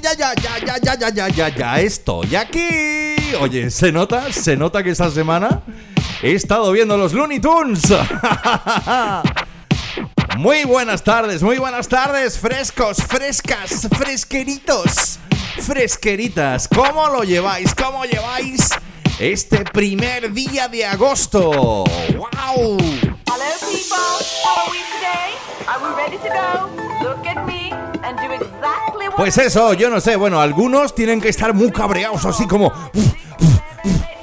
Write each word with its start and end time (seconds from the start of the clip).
Ya, 0.00 0.12
ya, 0.14 0.32
ya, 0.34 0.58
ya, 0.64 0.78
ya, 0.78 0.94
ya, 0.94 1.10
ya, 1.10 1.28
ya, 1.28 1.48
ya 1.48 1.80
estoy 1.80 2.36
aquí. 2.36 3.16
Oye, 3.40 3.68
¿se 3.68 3.90
nota? 3.90 4.32
¿Se 4.32 4.56
nota 4.56 4.82
que 4.84 4.90
esta 4.90 5.10
semana 5.10 5.62
he 6.22 6.32
estado 6.32 6.70
viendo 6.70 6.96
los 6.96 7.12
Looney 7.12 7.40
Tunes? 7.40 7.82
Muy 10.38 10.62
buenas 10.64 11.02
tardes, 11.02 11.42
muy 11.42 11.58
buenas 11.58 11.88
tardes, 11.88 12.38
frescos, 12.38 12.98
frescas, 12.98 13.88
fresqueritos, 13.98 15.18
fresqueritas. 15.60 16.68
¿Cómo 16.68 17.08
lo 17.08 17.24
lleváis? 17.24 17.74
¿Cómo 17.74 18.04
lleváis 18.04 18.68
este 19.18 19.64
primer 19.64 20.32
día 20.32 20.68
de 20.68 20.86
agosto? 20.86 21.50
¡Wow! 21.50 22.78
Hello, 23.26 23.50
people. 23.68 23.98
How 24.44 24.62
are 24.62 24.70
we 24.70 24.78
today? 24.94 25.34
Are 25.66 25.80
we 25.82 25.88
ready 25.96 26.18
to 26.18 26.28
go? 26.28 26.68
Look 27.02 27.26
at 27.26 27.44
me 27.44 27.87
Pues 29.16 29.36
eso, 29.38 29.74
yo 29.74 29.90
no 29.90 30.00
sé, 30.00 30.16
bueno, 30.16 30.40
algunos 30.40 30.94
tienen 30.94 31.20
que 31.20 31.28
estar 31.28 31.52
muy 31.54 31.70
cabreados, 31.72 32.24
así 32.24 32.46
como. 32.46 32.72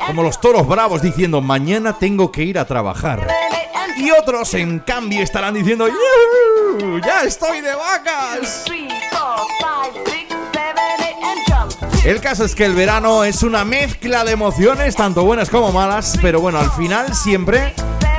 Como 0.07 0.23
los 0.23 0.39
toros 0.39 0.67
bravos 0.67 1.01
diciendo, 1.01 1.41
mañana 1.41 1.97
tengo 1.97 2.31
que 2.31 2.43
ir 2.43 2.59
a 2.59 2.65
trabajar. 2.65 3.27
Y 3.97 4.11
otros, 4.11 4.53
en 4.53 4.79
cambio, 4.79 5.23
estarán 5.23 5.53
diciendo, 5.53 5.87
"Yuhu, 5.87 6.99
¡Ya 6.99 7.23
estoy 7.23 7.61
de 7.61 7.73
vacas! 7.73 8.65
El 12.05 12.21
caso 12.21 12.45
es 12.45 12.53
que 12.53 12.65
el 12.65 12.75
verano 12.75 13.23
es 13.23 13.41
una 13.41 13.65
mezcla 13.65 14.23
de 14.23 14.33
emociones, 14.33 14.95
tanto 14.95 15.23
buenas 15.23 15.49
como 15.49 15.71
malas, 15.71 16.17
pero 16.21 16.39
bueno, 16.39 16.59
al 16.59 16.69
final 16.71 17.15
siempre, 17.15 17.73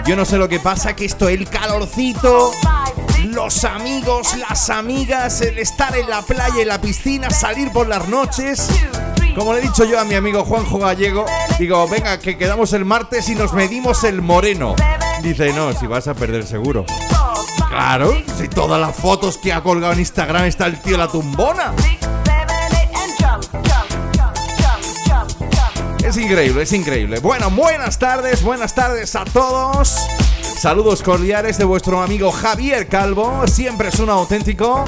yo 0.05 0.17
no 0.17 0.25
sé 0.25 0.39
lo 0.39 0.49
que 0.49 0.59
pasa, 0.59 0.97
que 0.97 1.05
esto, 1.05 1.29
el 1.29 1.49
calorcito, 1.49 2.51
los 3.33 3.65
amigos, 3.65 4.37
las 4.37 4.71
amigas, 4.71 5.41
el 5.41 5.59
estar 5.59 5.97
en 5.97 6.09
la 6.09 6.23
playa, 6.23 6.63
en 6.63 6.69
la 6.69 6.81
piscina, 6.81 7.31
salir 7.31 7.71
por 7.73 7.89
las 7.89 8.09
noches. 8.09 8.69
Como 9.35 9.53
le 9.53 9.61
he 9.61 9.63
dicho 9.63 9.85
yo 9.85 10.01
a 10.01 10.05
mi 10.05 10.15
amigo 10.15 10.45
Juanjo 10.45 10.79
Gallego, 10.79 11.27
digo, 11.59 11.87
venga, 11.89 12.19
que 12.19 12.39
quedamos 12.39 12.73
el 12.73 12.85
martes 12.85 13.29
y 13.29 13.35
nos 13.35 13.53
medimos 13.53 14.05
el 14.05 14.23
moreno. 14.23 14.75
Dice, 15.23 15.53
no, 15.53 15.73
si 15.73 15.87
vas 15.87 16.09
a 16.09 16.15
perder 16.15 16.47
seguro. 16.47 16.85
Claro, 17.69 18.15
si 18.39 18.49
todas 18.49 18.81
las 18.81 18.95
fotos 18.95 19.37
que 19.37 19.53
ha 19.53 19.63
colgado 19.63 19.93
en 19.93 20.01
Instagram 20.01 20.45
está 20.45 20.67
el 20.67 20.81
tío 20.81 20.97
la 20.97 21.09
tumbona. 21.09 21.75
Es 26.03 26.17
increíble, 26.17 26.63
es 26.63 26.73
increíble. 26.73 27.19
Bueno, 27.19 27.51
buenas 27.51 27.99
tardes, 27.99 28.43
buenas 28.43 28.75
tardes 28.75 29.17
a 29.17 29.25
todos. 29.25 29.99
Saludos 30.57 31.03
cordiales 31.03 31.59
de 31.59 31.65
vuestro 31.65 32.03
amigo 32.03 32.33
Javier 32.33 32.89
Calvo. 32.89 33.47
Siempre 33.47 33.89
es 33.89 33.99
un 34.01 34.09
auténtico 34.11 34.85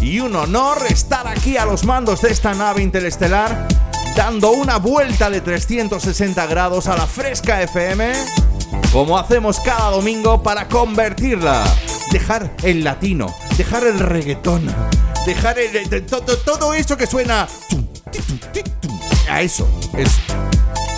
y 0.00 0.20
un 0.20 0.34
honor 0.36 0.78
estar 0.88 1.26
aquí 1.26 1.56
a 1.56 1.64
los 1.66 1.84
mandos 1.84 2.22
de 2.22 2.30
esta 2.30 2.54
nave 2.54 2.82
interestelar, 2.82 3.66
dando 4.16 4.50
una 4.52 4.78
vuelta 4.78 5.28
de 5.28 5.40
360 5.40 6.46
grados 6.46 6.86
a 6.86 6.96
la 6.96 7.06
fresca 7.06 7.60
FM, 7.62 8.12
como 8.92 9.18
hacemos 9.18 9.58
cada 9.60 9.90
domingo 9.90 10.42
para 10.42 10.68
convertirla, 10.68 11.64
dejar 12.12 12.50
el 12.62 12.84
latino, 12.84 13.34
dejar 13.56 13.84
el 13.86 13.98
reggaetón, 13.98 14.72
dejar 15.26 15.58
el, 15.58 15.90
de- 15.90 16.00
to- 16.02 16.22
to- 16.22 16.38
todo 16.38 16.72
eso 16.74 16.96
que 16.96 17.06
suena 17.06 17.48
a 19.30 19.42
eso, 19.42 19.68
eso. 19.96 20.20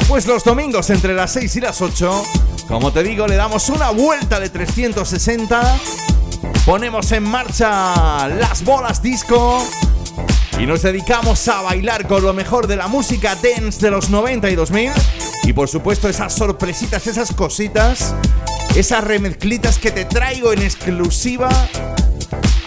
Pues 0.09 0.27
los 0.27 0.45
domingos 0.45 0.91
entre 0.91 1.15
las 1.15 1.33
6 1.33 1.57
y 1.57 1.61
las 1.61 1.81
8, 1.81 2.25
como 2.71 2.93
te 2.93 3.03
digo, 3.03 3.27
le 3.27 3.35
damos 3.35 3.69
una 3.69 3.91
vuelta 3.91 4.39
de 4.39 4.49
360, 4.49 5.61
ponemos 6.65 7.11
en 7.11 7.25
marcha 7.25 8.29
las 8.29 8.63
bolas 8.63 9.03
disco 9.03 9.67
y 10.57 10.67
nos 10.67 10.83
dedicamos 10.83 11.49
a 11.49 11.63
bailar 11.63 12.07
con 12.07 12.23
lo 12.23 12.33
mejor 12.33 12.69
de 12.69 12.77
la 12.77 12.87
música 12.87 13.35
dance 13.35 13.81
de 13.81 13.91
los 13.91 14.09
90 14.09 14.51
y 14.51 14.55
2000 14.55 14.93
y 15.43 15.53
por 15.53 15.69
supuesto 15.69 16.09
esas 16.09 16.33
sorpresitas, 16.33 17.09
esas 17.09 17.33
cositas, 17.33 18.15
esas 18.77 19.03
remezclitas 19.03 19.79
que 19.79 19.91
te 19.91 20.05
traigo 20.05 20.53
en 20.53 20.63
exclusiva. 20.63 21.49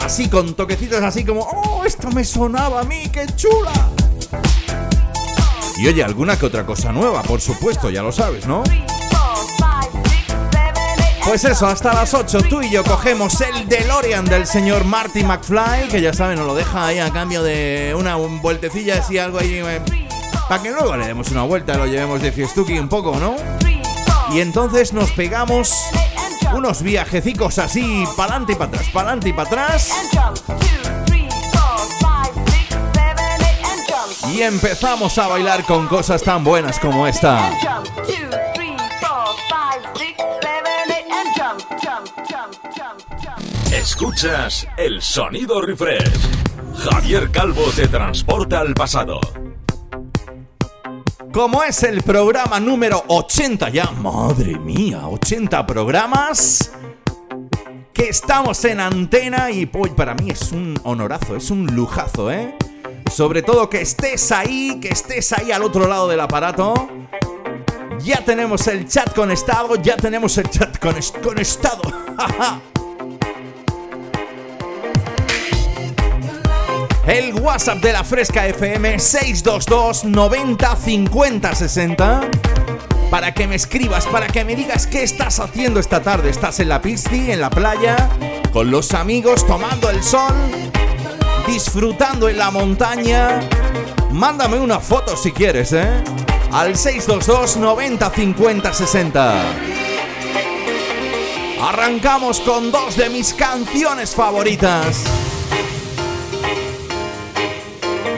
Así 0.02 0.28
con 0.28 0.54
toquecitos 0.54 1.02
así 1.02 1.24
como, 1.24 1.44
oh, 1.44 1.86
esto 1.86 2.12
me 2.12 2.26
sonaba 2.26 2.82
a 2.82 2.84
mí, 2.84 3.10
qué 3.10 3.26
chula. 3.38 3.72
Y 5.78 5.88
oye, 5.88 6.04
alguna 6.04 6.38
que 6.38 6.46
otra 6.46 6.66
cosa 6.66 6.92
nueva, 6.92 7.24
por 7.24 7.40
supuesto, 7.40 7.90
ya 7.90 8.04
lo 8.04 8.12
sabes, 8.12 8.46
¿no? 8.46 8.64
Pues 11.26 11.46
eso, 11.46 11.68
hasta 11.68 11.94
las 11.94 12.14
8 12.14 12.40
tú 12.50 12.62
y 12.62 12.70
yo 12.70 12.84
cogemos 12.84 13.40
el 13.42 13.68
DeLorean 13.68 14.26
del 14.26 14.46
señor 14.46 14.84
Marty 14.84 15.24
McFly, 15.24 15.88
que 15.90 16.02
ya 16.02 16.14
saben, 16.14 16.38
nos 16.38 16.46
lo 16.46 16.54
deja 16.54 16.88
ahí 16.88 17.00
a 17.00 17.12
cambio 17.12 17.42
de 17.42 17.96
una 17.98 18.16
vueltecilla 18.16 19.00
así, 19.00 19.18
algo 19.18 19.40
ahí, 19.40 19.64
para 20.50 20.62
que 20.62 20.70
luego 20.72 20.98
le 20.98 21.08
demos 21.08 21.32
una 21.32 21.44
vuelta, 21.44 21.76
lo 21.76 21.86
llevemos 21.86 22.22
de 22.22 22.32
fiestuki 22.32 22.78
un 22.78 22.90
poco, 22.90 23.16
¿no? 23.20 23.36
Y 24.32 24.42
entonces 24.42 24.92
nos 24.94 25.12
pegamos 25.12 25.74
unos 26.54 26.84
viajecicos 26.84 27.58
así, 27.58 28.04
y 28.04 28.06
para 28.18 28.36
atrás, 28.36 28.90
pa'lante 28.94 29.30
y 29.30 29.34
para 29.34 29.48
atrás. 29.48 29.92
six, 32.46 32.68
seven, 32.94 33.42
eight, 33.42 33.66
and 33.66 33.82
jump. 33.88 34.36
Y 34.36 34.42
empezamos 34.44 35.18
a 35.18 35.28
bailar 35.28 35.64
con 35.64 35.88
cosas 35.88 36.22
tan 36.22 36.44
buenas 36.44 36.80
como 36.80 37.08
esta. 37.08 37.52
Escuchas 43.74 44.68
el 44.78 45.02
sonido 45.02 45.62
refresh. 45.62 46.12
Javier 46.78 47.30
Calvo 47.32 47.64
te 47.76 47.88
transporta 47.88 48.60
al 48.60 48.74
pasado. 48.74 49.20
Como 51.32 51.64
es 51.64 51.82
el 51.84 52.04
programa 52.04 52.60
número 52.60 53.04
80 53.08 53.70
ya, 53.70 53.90
madre 53.92 54.58
mía, 54.60 55.08
80 55.08 55.66
programas 55.66 56.72
que 57.94 58.10
estamos 58.10 58.64
en 58.66 58.80
antena 58.80 59.50
y 59.52 59.66
pues, 59.66 59.92
para 59.94 60.14
mí 60.14 60.30
es 60.30 60.52
un 60.52 60.80
honorazo, 60.84 61.36
es 61.36 61.50
un 61.50 61.66
lujazo, 61.76 62.32
¿eh? 62.32 62.56
Sobre 63.12 63.42
todo 63.42 63.70
que 63.70 63.82
estés 63.82 64.32
ahí, 64.32 64.80
que 64.80 64.90
estés 64.90 65.34
ahí 65.34 65.52
al 65.52 65.64
otro 65.64 65.88
lado 65.88 66.08
del 66.08 66.20
aparato. 66.20 66.74
Ya 68.00 68.24
tenemos 68.26 68.68
el 68.68 68.88
chat 68.88 69.14
conectado, 69.16 69.76
ya 69.76 69.96
tenemos 69.98 70.38
el 70.38 70.50
chat 70.50 70.78
cones- 70.80 71.14
conectado. 71.24 71.82
El 77.06 77.34
WhatsApp 77.36 77.80
de 77.80 77.92
la 77.92 78.04
Fresca 78.04 78.48
FM 78.48 78.98
622 78.98 80.06
90 80.06 80.76
50 80.76 81.56
60 81.56 82.22
para 83.10 83.34
que 83.34 83.46
me 83.46 83.56
escribas, 83.56 84.06
para 84.08 84.28
que 84.28 84.46
me 84.46 84.56
digas 84.56 84.88
qué 84.88 85.04
estás 85.04 85.40
haciendo 85.40 85.80
esta 85.80 86.02
tarde. 86.02 86.30
¿Estás 86.30 86.60
en 86.62 86.70
la 86.70 86.82
piscina, 86.82 87.34
en 87.34 87.42
la 87.42 87.50
playa, 87.50 87.96
con 88.52 88.72
los 88.72 88.94
amigos, 88.94 89.46
tomando 89.46 89.90
el 89.90 90.02
sol, 90.02 90.34
disfrutando 91.46 92.30
en 92.30 92.38
la 92.38 92.50
montaña? 92.52 93.42
Mándame 94.12 94.58
una 94.58 94.80
foto 94.80 95.18
si 95.18 95.32
quieres, 95.32 95.74
¿eh? 95.74 96.04
Al 96.52 96.76
622 96.76 97.58
90 97.58 98.10
50 98.10 98.74
60. 98.74 99.44
Arrancamos 101.62 102.40
con 102.40 102.72
dos 102.72 102.96
de 102.96 103.10
mis 103.10 103.34
canciones 103.34 104.16
favoritas. 104.16 105.04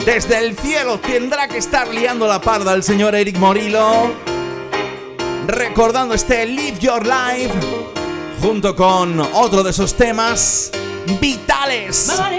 Desde 0.06 0.38
el 0.38 0.56
cielo 0.56 1.00
tendrá 1.00 1.48
que 1.48 1.58
estar 1.58 1.88
liando 1.88 2.28
la 2.28 2.40
parda 2.40 2.72
el 2.74 2.84
señor 2.84 3.16
Eric 3.16 3.38
Morillo. 3.38 4.14
Recordando 5.48 6.14
este 6.14 6.46
Live 6.46 6.78
Your 6.78 7.04
Life. 7.04 7.52
Junto 8.40 8.76
con 8.76 9.18
otro 9.18 9.64
de 9.64 9.70
esos 9.70 9.94
temas 9.94 10.70
vitales. 11.20 12.06
Love. 12.06 12.36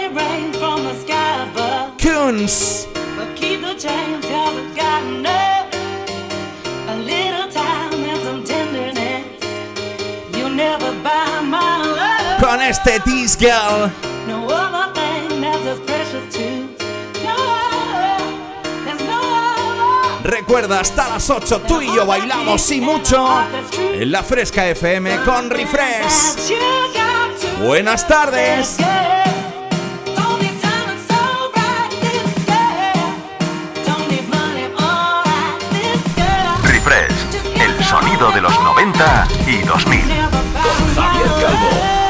Con 12.39 12.61
este 12.61 12.99
Tease 13.01 13.37
Girl. 13.37 13.91
No 14.25 14.45
other 14.45 14.93
thing 14.93 15.41
that's 15.41 15.67
as 15.67 15.79
precious 15.79 16.33
to. 16.33 16.46
Recuerda, 20.27 20.81
hasta 20.81 21.07
las 21.07 21.29
8 21.29 21.61
tú 21.65 21.81
y 21.81 21.87
yo 21.87 22.05
bailamos 22.05 22.69
y 22.73 22.81
mucho 22.81 23.25
en 23.77 24.11
la 24.11 24.21
Fresca 24.23 24.67
FM 24.67 25.21
con 25.23 25.49
Refresh. 25.49 26.53
Buenas 27.65 28.05
tardes. 28.05 28.75
Refresh, 36.61 37.61
el 37.61 37.85
sonido 37.85 38.29
de 38.33 38.41
los 38.41 38.61
90 38.61 39.27
y 39.47 39.59
2000. 39.59 40.01
Con 40.01 40.95
Javier 40.95 41.27
Calvo. 41.41 42.06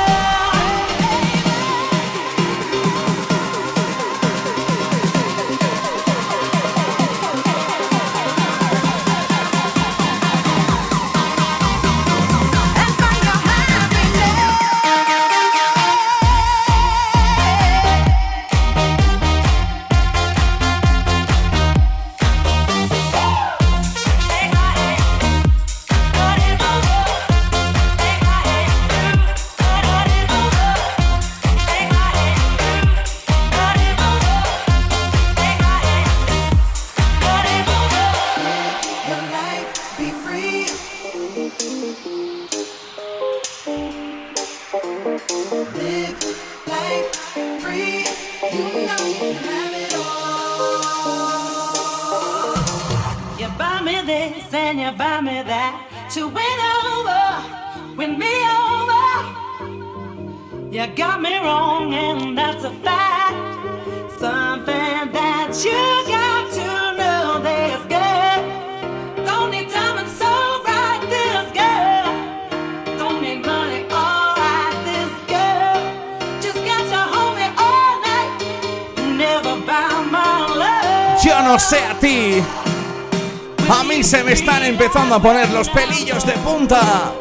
Empezando 85.08 85.16
a 85.16 85.22
poner 85.22 85.50
los 85.52 85.70
pelillos 85.70 86.26
de 86.26 86.34
punta. 86.34 87.14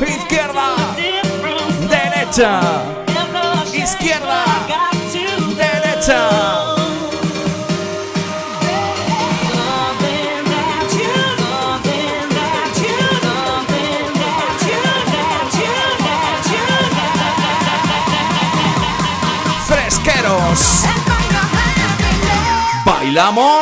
Izquierda, 0.00 0.76
derecha, 1.88 2.60
izquierda, 3.72 4.44
derecha. 5.56 6.28
Fresqueros. 19.66 20.84
Bailamos. 22.84 23.57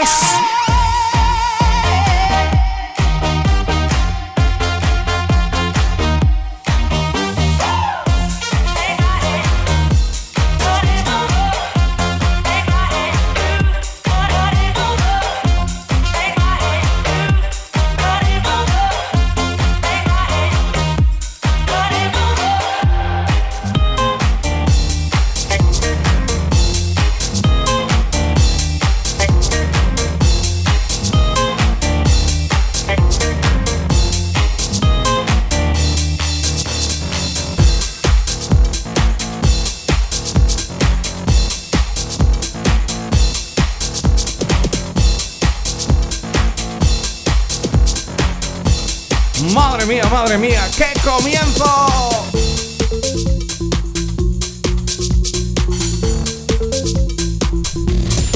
Mía, 50.07 50.19
madre 50.19 50.39
mía, 50.39 50.69
qué 50.77 50.93
comienzo. 51.03 51.65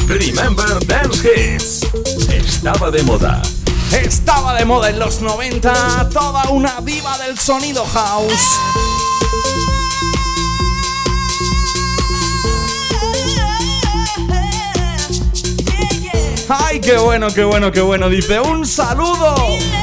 Remember 0.06 0.86
Dance 0.86 1.28
Hits. 1.28 1.86
Estaba 2.30 2.90
de 2.90 3.02
moda. 3.02 3.42
Estaba 3.92 4.54
de 4.54 4.64
moda 4.64 4.90
en 4.90 4.98
los 4.98 5.20
90, 5.20 6.08
toda 6.10 6.48
una 6.50 6.80
diva 6.82 7.16
del 7.18 7.38
sonido 7.38 7.84
house. 7.84 8.58
Ay, 16.48 16.80
qué 16.80 16.96
bueno, 16.96 17.28
qué 17.32 17.44
bueno, 17.44 17.70
qué 17.70 17.80
bueno. 17.80 18.08
Dice, 18.08 18.40
un 18.40 18.66
saludo. 18.66 19.79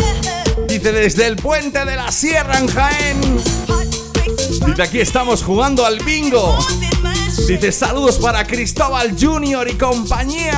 Desde 0.91 1.27
el 1.27 1.35
puente 1.35 1.83
de 1.83 1.97
la 1.97 2.09
Sierra 2.13 2.57
en 2.59 2.67
Jaén. 2.67 3.37
Dice, 4.65 4.81
aquí 4.81 5.01
estamos 5.01 5.43
jugando 5.43 5.85
al 5.85 5.99
bingo. 5.99 6.57
Dice, 7.45 7.73
saludos 7.73 8.17
para 8.19 8.47
Cristóbal 8.47 9.13
Junior 9.19 9.67
y 9.67 9.75
compañía. 9.75 10.57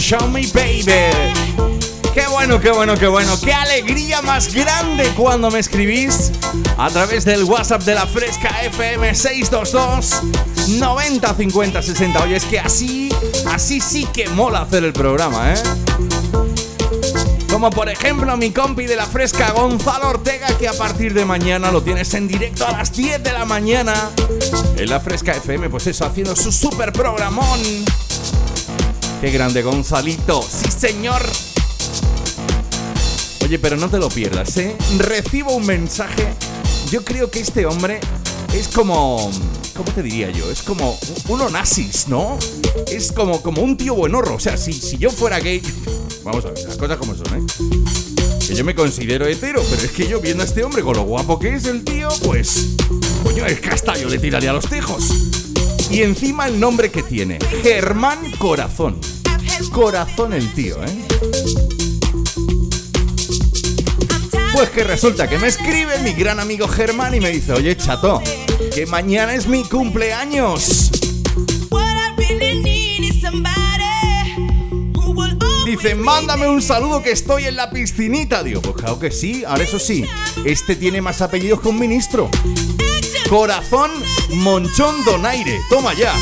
Show 0.00 0.28
Me 0.28 0.46
Baby. 0.46 0.84
Qué 2.14 2.26
bueno, 2.30 2.60
qué 2.60 2.70
bueno, 2.70 2.96
qué 2.96 3.06
bueno. 3.06 3.38
Qué 3.40 3.52
alegría 3.52 4.22
más 4.22 4.52
grande 4.54 5.08
cuando 5.16 5.50
me 5.50 5.58
escribís 5.58 6.30
a 6.76 6.88
través 6.88 7.24
del 7.24 7.44
WhatsApp 7.44 7.82
de 7.82 7.94
la 7.94 8.06
Fresca 8.06 8.48
FM 8.62 9.14
622 9.14 10.22
90 10.78 11.34
50 11.34 11.82
60. 11.82 12.22
Oye, 12.22 12.36
es 12.36 12.44
que 12.44 12.60
así, 12.60 13.08
así 13.46 13.80
sí 13.80 14.06
que 14.12 14.28
mola 14.28 14.62
hacer 14.62 14.84
el 14.84 14.92
programa, 14.92 15.52
¿eh? 15.52 15.62
Como 17.50 17.70
por 17.70 17.88
ejemplo 17.88 18.36
mi 18.36 18.52
compi 18.52 18.86
de 18.86 18.94
la 18.94 19.06
fresca 19.06 19.50
Gonzalo 19.50 20.10
Ortega 20.10 20.46
que 20.58 20.68
a 20.68 20.72
partir 20.74 21.12
de 21.12 21.24
mañana 21.24 21.72
lo 21.72 21.82
tienes 21.82 22.14
en 22.14 22.28
directo 22.28 22.66
a 22.66 22.72
las 22.72 22.92
10 22.92 23.22
de 23.22 23.32
la 23.32 23.44
mañana 23.44 24.10
en 24.76 24.88
la 24.88 25.00
fresca 25.00 25.32
FM, 25.32 25.68
pues 25.68 25.88
eso, 25.88 26.04
haciendo 26.04 26.36
su 26.36 26.52
super 26.52 26.92
programón. 26.92 27.58
Qué 29.20 29.32
grande 29.32 29.62
Gonzalito, 29.62 30.42
sí 30.42 30.70
señor. 30.70 31.20
Oye, 33.44 33.58
pero 33.58 33.76
no 33.76 33.90
te 33.90 33.98
lo 33.98 34.08
pierdas, 34.08 34.56
¿eh? 34.58 34.76
Recibo 34.96 35.56
un 35.56 35.66
mensaje. 35.66 36.28
Yo 36.92 37.04
creo 37.04 37.28
que 37.28 37.40
este 37.40 37.66
hombre 37.66 37.98
es 38.54 38.68
como... 38.68 39.28
¿Cómo 39.74 39.90
te 39.92 40.04
diría 40.04 40.30
yo? 40.30 40.48
Es 40.52 40.62
como 40.62 40.96
un 41.28 41.40
onasis, 41.40 42.06
¿no? 42.06 42.38
Es 42.86 43.10
como, 43.10 43.42
como 43.42 43.62
un 43.62 43.76
tío 43.76 43.96
buenorro. 43.96 44.36
O 44.36 44.40
sea, 44.40 44.56
si, 44.56 44.72
si 44.72 44.98
yo 44.98 45.10
fuera 45.10 45.40
gay... 45.40 45.62
Vamos 46.22 46.44
a 46.44 46.50
ver, 46.50 46.64
las 46.64 46.76
cosas 46.76 46.96
como 46.96 47.16
son, 47.16 47.26
¿eh? 47.38 47.46
Que 48.46 48.54
yo 48.54 48.64
me 48.64 48.76
considero 48.76 49.26
hetero, 49.26 49.62
pero 49.68 49.82
es 49.82 49.90
que 49.90 50.06
yo 50.06 50.20
viendo 50.20 50.44
a 50.44 50.46
este 50.46 50.62
hombre 50.62 50.82
con 50.82 50.96
lo 50.96 51.02
guapo 51.02 51.40
que 51.40 51.54
es 51.54 51.64
el 51.66 51.82
tío, 51.82 52.08
pues... 52.24 52.76
Coño, 53.24 53.44
el 53.46 53.60
castallo 53.60 54.08
le 54.08 54.18
tiraría 54.18 54.50
a 54.50 54.54
los 54.54 54.68
tejos. 54.68 55.27
Y 55.90 56.02
encima 56.02 56.46
el 56.46 56.60
nombre 56.60 56.90
que 56.90 57.02
tiene. 57.02 57.38
Germán 57.62 58.18
Corazón. 58.38 59.00
Corazón 59.72 60.32
el 60.32 60.52
tío, 60.54 60.76
¿eh? 60.84 61.04
Pues 64.52 64.70
que 64.70 64.84
resulta 64.84 65.28
que 65.28 65.38
me 65.38 65.48
escribe 65.48 65.98
mi 66.00 66.12
gran 66.12 66.40
amigo 66.40 66.66
Germán 66.68 67.14
y 67.14 67.20
me 67.20 67.30
dice, 67.30 67.52
oye 67.52 67.76
chato, 67.76 68.20
que 68.74 68.86
mañana 68.86 69.34
es 69.34 69.46
mi 69.46 69.62
cumpleaños. 69.64 70.90
Dice, 75.68 75.94
mándame 75.94 76.48
un 76.48 76.62
saludo 76.62 77.02
que 77.02 77.10
estoy 77.10 77.44
en 77.44 77.54
la 77.54 77.68
piscinita. 77.68 78.42
Digo, 78.42 78.62
pues 78.62 78.76
claro 78.76 78.98
que 78.98 79.10
sí, 79.10 79.44
ahora 79.46 79.64
eso 79.64 79.78
sí, 79.78 80.02
este 80.46 80.76
tiene 80.76 81.02
más 81.02 81.20
apellidos 81.20 81.60
que 81.60 81.68
un 81.68 81.78
ministro. 81.78 82.30
Corazón 83.28 83.90
Monchón 84.30 85.04
Donaire, 85.04 85.60
toma 85.68 85.92
ya. 85.92 86.14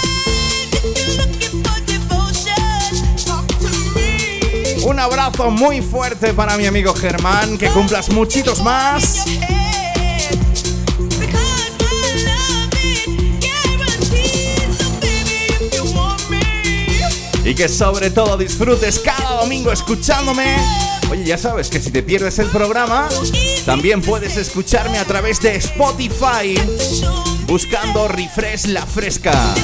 Un 4.82 4.98
abrazo 4.98 5.52
muy 5.52 5.80
fuerte 5.80 6.34
para 6.34 6.56
mi 6.56 6.66
amigo 6.66 6.92
Germán, 6.92 7.56
que 7.56 7.68
cumplas 7.68 8.08
muchitos 8.10 8.60
más. 8.64 9.26
Y 17.46 17.54
que 17.54 17.68
sobre 17.68 18.10
todo 18.10 18.36
disfrutes 18.36 18.98
cada 18.98 19.40
domingo 19.40 19.70
escuchándome. 19.70 20.56
Oye, 21.08 21.24
ya 21.24 21.38
sabes 21.38 21.70
que 21.70 21.80
si 21.80 21.92
te 21.92 22.02
pierdes 22.02 22.40
el 22.40 22.48
programa, 22.48 23.08
también 23.64 24.02
puedes 24.02 24.36
escucharme 24.36 24.98
a 24.98 25.04
través 25.04 25.40
de 25.40 25.54
Spotify 25.54 26.56
buscando 27.46 28.08
Refresh 28.08 28.66
La 28.66 28.84
Fresca. 28.84 29.54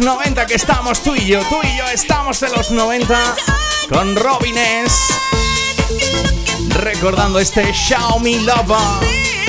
Los 0.00 0.16
90 0.18 0.46
que 0.46 0.54
estamos 0.54 1.02
tú 1.02 1.14
y 1.14 1.26
yo, 1.26 1.40
tú 1.48 1.56
y 1.62 1.76
yo 1.76 1.84
estamos 1.92 2.42
en 2.42 2.52
los 2.52 2.70
90 2.70 3.36
con 3.88 4.16
Robines. 4.16 4.92
Recordando 6.68 7.38
este 7.38 7.72
Xiaomi 7.74 8.40
Lover. 8.40 9.39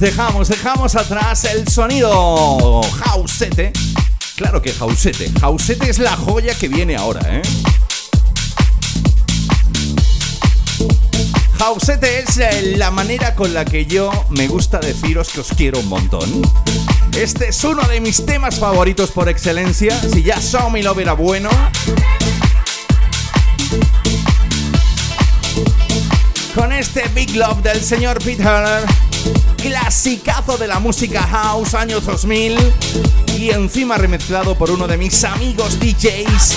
Dejamos, 0.00 0.48
dejamos 0.48 0.96
atrás 0.96 1.44
el 1.44 1.68
sonido 1.68 2.80
Jausete. 2.82 3.72
Claro 4.34 4.62
que 4.62 4.72
Jausete. 4.72 5.30
Jausete 5.38 5.90
es 5.90 5.98
la 5.98 6.16
joya 6.16 6.54
que 6.54 6.68
viene 6.68 6.96
ahora, 6.96 7.20
¿eh? 7.28 7.42
Jausete 11.58 12.20
es 12.20 12.38
eh, 12.38 12.76
la 12.78 12.90
manera 12.90 13.34
con 13.34 13.52
la 13.52 13.66
que 13.66 13.84
yo 13.84 14.10
me 14.30 14.48
gusta 14.48 14.78
deciros 14.78 15.28
que 15.28 15.40
os 15.40 15.48
quiero 15.48 15.78
un 15.80 15.88
montón. 15.88 16.42
Este 17.14 17.48
es 17.48 17.62
uno 17.64 17.82
de 17.86 18.00
mis 18.00 18.24
temas 18.24 18.58
favoritos 18.58 19.10
por 19.10 19.28
excelencia. 19.28 20.00
Si 20.10 20.22
ya 20.22 20.40
Xiaomi 20.40 20.82
Love 20.82 21.00
era 21.00 21.12
bueno. 21.12 21.50
Con 26.54 26.72
este 26.72 27.06
Big 27.14 27.36
Love 27.36 27.62
del 27.62 27.82
señor 27.82 28.18
Pete 28.24 28.42
Hunter. 28.42 29.09
Clasicazo 29.56 30.56
de 30.56 30.68
la 30.68 30.78
música 30.78 31.22
house 31.22 31.74
años 31.74 32.04
2000. 32.06 32.58
Y 33.36 33.50
encima 33.50 33.96
remezclado 33.96 34.56
por 34.56 34.70
uno 34.70 34.86
de 34.86 34.96
mis 34.96 35.24
amigos 35.24 35.78
DJs. 35.78 36.56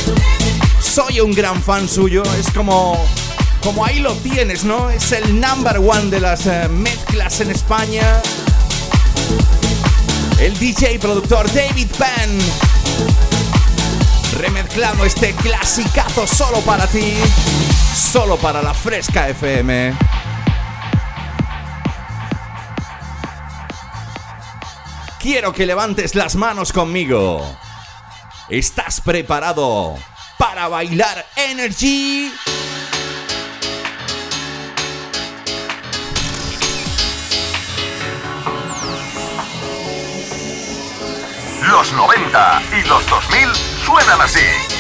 Soy 0.81 1.19
un 1.19 1.31
gran 1.31 1.61
fan 1.61 1.87
suyo. 1.87 2.23
Es 2.39 2.51
como 2.51 2.97
como 3.63 3.85
ahí 3.85 3.99
lo 3.99 4.13
tienes, 4.15 4.65
¿no? 4.65 4.89
Es 4.89 5.13
el 5.13 5.39
number 5.39 5.77
one 5.77 6.09
de 6.09 6.19
las 6.19 6.45
eh, 6.47 6.67
mezclas 6.69 7.39
en 7.39 7.49
España. 7.51 8.21
El 10.37 10.57
DJ 10.59 10.99
productor 10.99 11.51
David 11.53 11.87
Penn. 11.97 12.37
Remezclando 14.37 15.05
este 15.05 15.33
clasicazo 15.35 16.27
solo 16.27 16.59
para 16.59 16.87
ti. 16.87 17.13
Solo 17.95 18.35
para 18.37 18.61
la 18.61 18.73
Fresca 18.73 19.29
FM. 19.29 19.93
Quiero 25.23 25.53
que 25.53 25.65
levantes 25.65 26.15
las 26.15 26.35
manos 26.35 26.73
conmigo. 26.73 27.41
¿Estás 28.49 28.99
preparado 28.99 29.95
para 30.37 30.67
bailar 30.67 31.25
Energy? 31.37 32.29
Los 41.71 41.93
90 41.93 42.61
y 42.83 42.87
los 42.89 43.07
2000 43.07 43.55
suenan 43.85 44.19
así. 44.19 44.72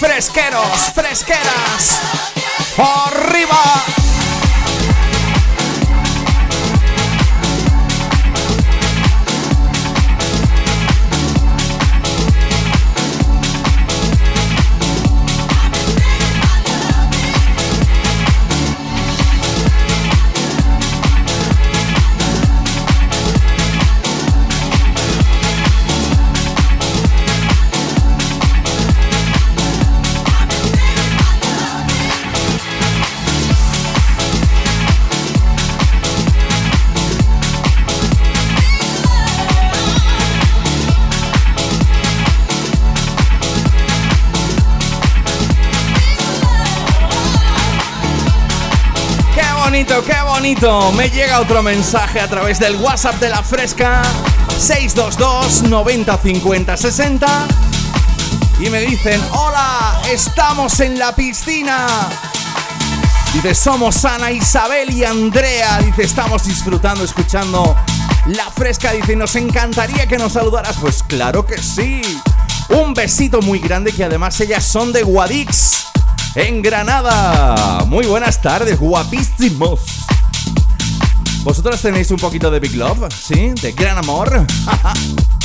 Fresqueros, 0.00 0.92
fresqueras. 0.92 2.00
Arriba. 2.76 4.07
Me 50.60 51.08
llega 51.08 51.38
otro 51.38 51.62
mensaje 51.62 52.18
a 52.18 52.26
través 52.26 52.58
del 52.58 52.74
WhatsApp 52.76 53.14
de 53.20 53.28
la 53.28 53.44
Fresca 53.44 54.02
622 54.58 55.62
90 55.62 56.18
50 56.18 56.76
60 56.76 57.46
y 58.58 58.68
me 58.68 58.80
dicen, 58.80 59.22
"Hola, 59.30 60.00
estamos 60.10 60.80
en 60.80 60.98
la 60.98 61.14
piscina." 61.14 61.86
Dice, 63.32 63.54
"Somos 63.54 64.04
Ana, 64.04 64.32
Isabel 64.32 64.90
y 64.90 65.04
Andrea." 65.04 65.78
Dice, 65.78 66.02
"Estamos 66.02 66.42
disfrutando 66.44 67.04
escuchando 67.04 67.76
la 68.26 68.50
Fresca." 68.50 68.90
Dice, 68.90 69.14
"Nos 69.14 69.36
encantaría 69.36 70.08
que 70.08 70.18
nos 70.18 70.32
saludaras." 70.32 70.76
Pues 70.80 71.04
claro 71.04 71.46
que 71.46 71.56
sí. 71.62 72.02
Un 72.70 72.94
besito 72.94 73.40
muy 73.42 73.60
grande 73.60 73.92
que 73.92 74.02
además 74.02 74.40
ellas 74.40 74.64
son 74.64 74.92
de 74.92 75.04
Guadix 75.04 75.86
en 76.34 76.62
Granada. 76.62 77.84
Muy 77.86 78.06
buenas 78.06 78.42
tardes, 78.42 78.76
guapísimos. 78.76 79.97
¿Vosotros 81.42 81.80
tenéis 81.80 82.10
un 82.10 82.18
poquito 82.18 82.50
de 82.50 82.60
Big 82.60 82.74
Love? 82.74 83.08
¿Sí? 83.14 83.52
¿De 83.62 83.72
gran 83.72 83.98
amor? 83.98 84.44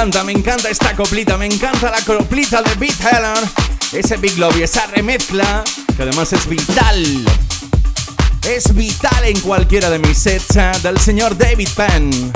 encanta, 0.00 0.24
me 0.24 0.32
encanta 0.32 0.70
esta 0.70 0.96
coplita, 0.96 1.36
me 1.36 1.44
encanta 1.44 1.90
la 1.90 2.00
coplita 2.02 2.62
de 2.62 2.74
Beat 2.76 2.98
Helen. 3.02 3.50
Ese 3.92 4.16
Big 4.16 4.38
Love 4.38 4.62
esa 4.62 4.86
remezcla, 4.86 5.62
que 5.94 6.02
además 6.02 6.32
es 6.32 6.48
vital. 6.48 7.04
Es 8.48 8.74
vital 8.74 9.26
en 9.26 9.38
cualquiera 9.40 9.90
de 9.90 9.98
mis 9.98 10.16
sets 10.16 10.56
eh, 10.56 10.72
del 10.82 10.98
señor 10.98 11.36
David 11.36 11.68
Penn. 11.76 12.32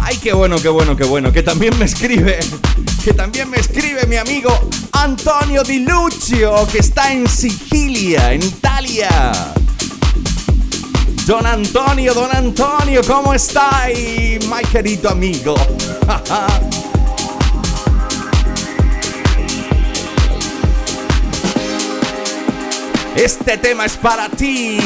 Ay, 0.00 0.16
qué 0.16 0.32
bueno, 0.32 0.56
qué 0.60 0.68
bueno, 0.68 0.96
qué 0.96 1.04
bueno. 1.04 1.32
Que 1.32 1.44
también 1.44 1.78
me 1.78 1.84
escribe. 1.84 2.40
Que 3.04 3.14
también 3.14 3.48
me 3.48 3.58
escribe 3.58 4.04
mi 4.08 4.16
amigo 4.16 4.50
Antonio 4.90 5.62
Di 5.62 5.78
Lucio, 5.78 6.66
que 6.66 6.78
está 6.78 7.12
en 7.12 7.28
Sicilia, 7.28 8.32
en 8.32 8.42
Italia. 8.42 9.54
Don 11.32 11.46
Antonio, 11.46 12.12
don 12.12 12.30
Antonio, 12.30 13.00
¿cómo 13.06 13.32
está? 13.32 13.86
Mi 13.88 14.62
querido 14.70 15.08
amigo. 15.08 15.54
Este 23.16 23.56
tema 23.56 23.86
es 23.86 23.96
para 23.96 24.28
ti. 24.28 24.78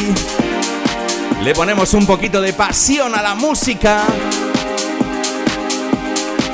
Le 1.43 1.53
ponemos 1.53 1.93
un 1.95 2.07
poquito 2.07 2.41
de 2.41 2.53
pasión 2.53 3.13
a 3.17 3.23
la 3.23 3.35
música. 3.35 4.05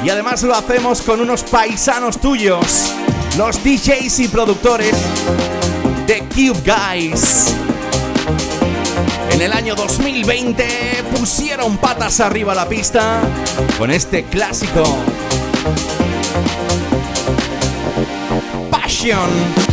Y 0.02 0.08
además 0.08 0.42
lo 0.42 0.54
hacemos 0.54 1.02
con 1.02 1.20
unos 1.20 1.42
paisanos 1.42 2.18
tuyos, 2.18 2.94
los 3.36 3.62
DJs 3.62 4.20
y 4.20 4.28
productores 4.28 4.96
de 6.06 6.20
Cube 6.34 6.62
Guys. 6.64 7.52
En 9.42 9.50
el 9.50 9.58
año 9.58 9.74
2020 9.74 10.64
pusieron 11.16 11.76
patas 11.76 12.20
arriba 12.20 12.54
la 12.54 12.68
pista 12.68 13.20
con 13.76 13.90
este 13.90 14.22
clásico. 14.22 14.84
Passion. 18.70 19.71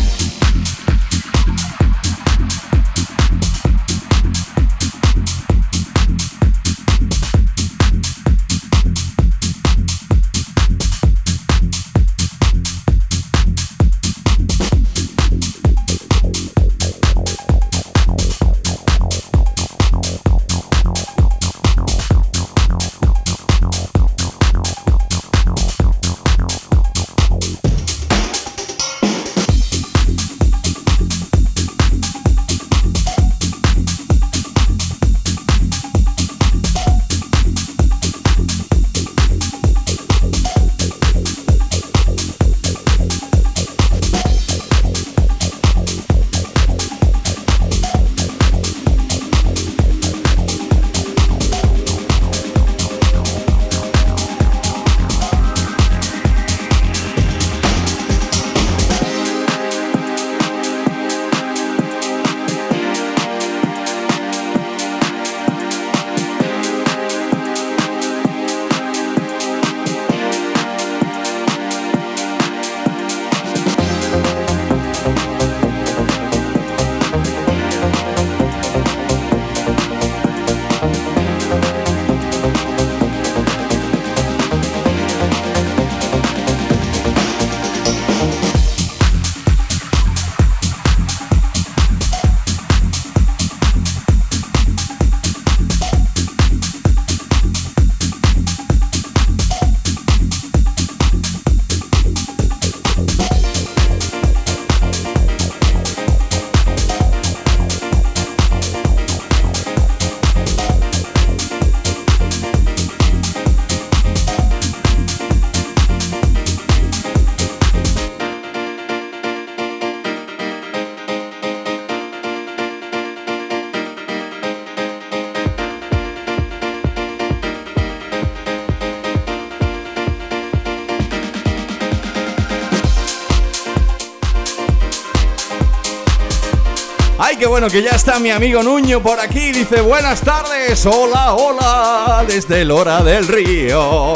Qué 137.40 137.48
bueno 137.48 137.70
que 137.70 137.82
ya 137.82 137.92
está 137.92 138.20
mi 138.20 138.32
amigo 138.32 138.62
Nuño 138.62 139.02
por 139.02 139.18
aquí. 139.18 139.54
Dice, 139.54 139.80
buenas 139.80 140.20
tardes, 140.20 140.86
hola, 140.86 141.34
hola, 141.36 142.26
desde 142.28 142.64
el 142.64 142.70
hora 142.70 143.02
del 143.02 143.26
río. 143.26 144.14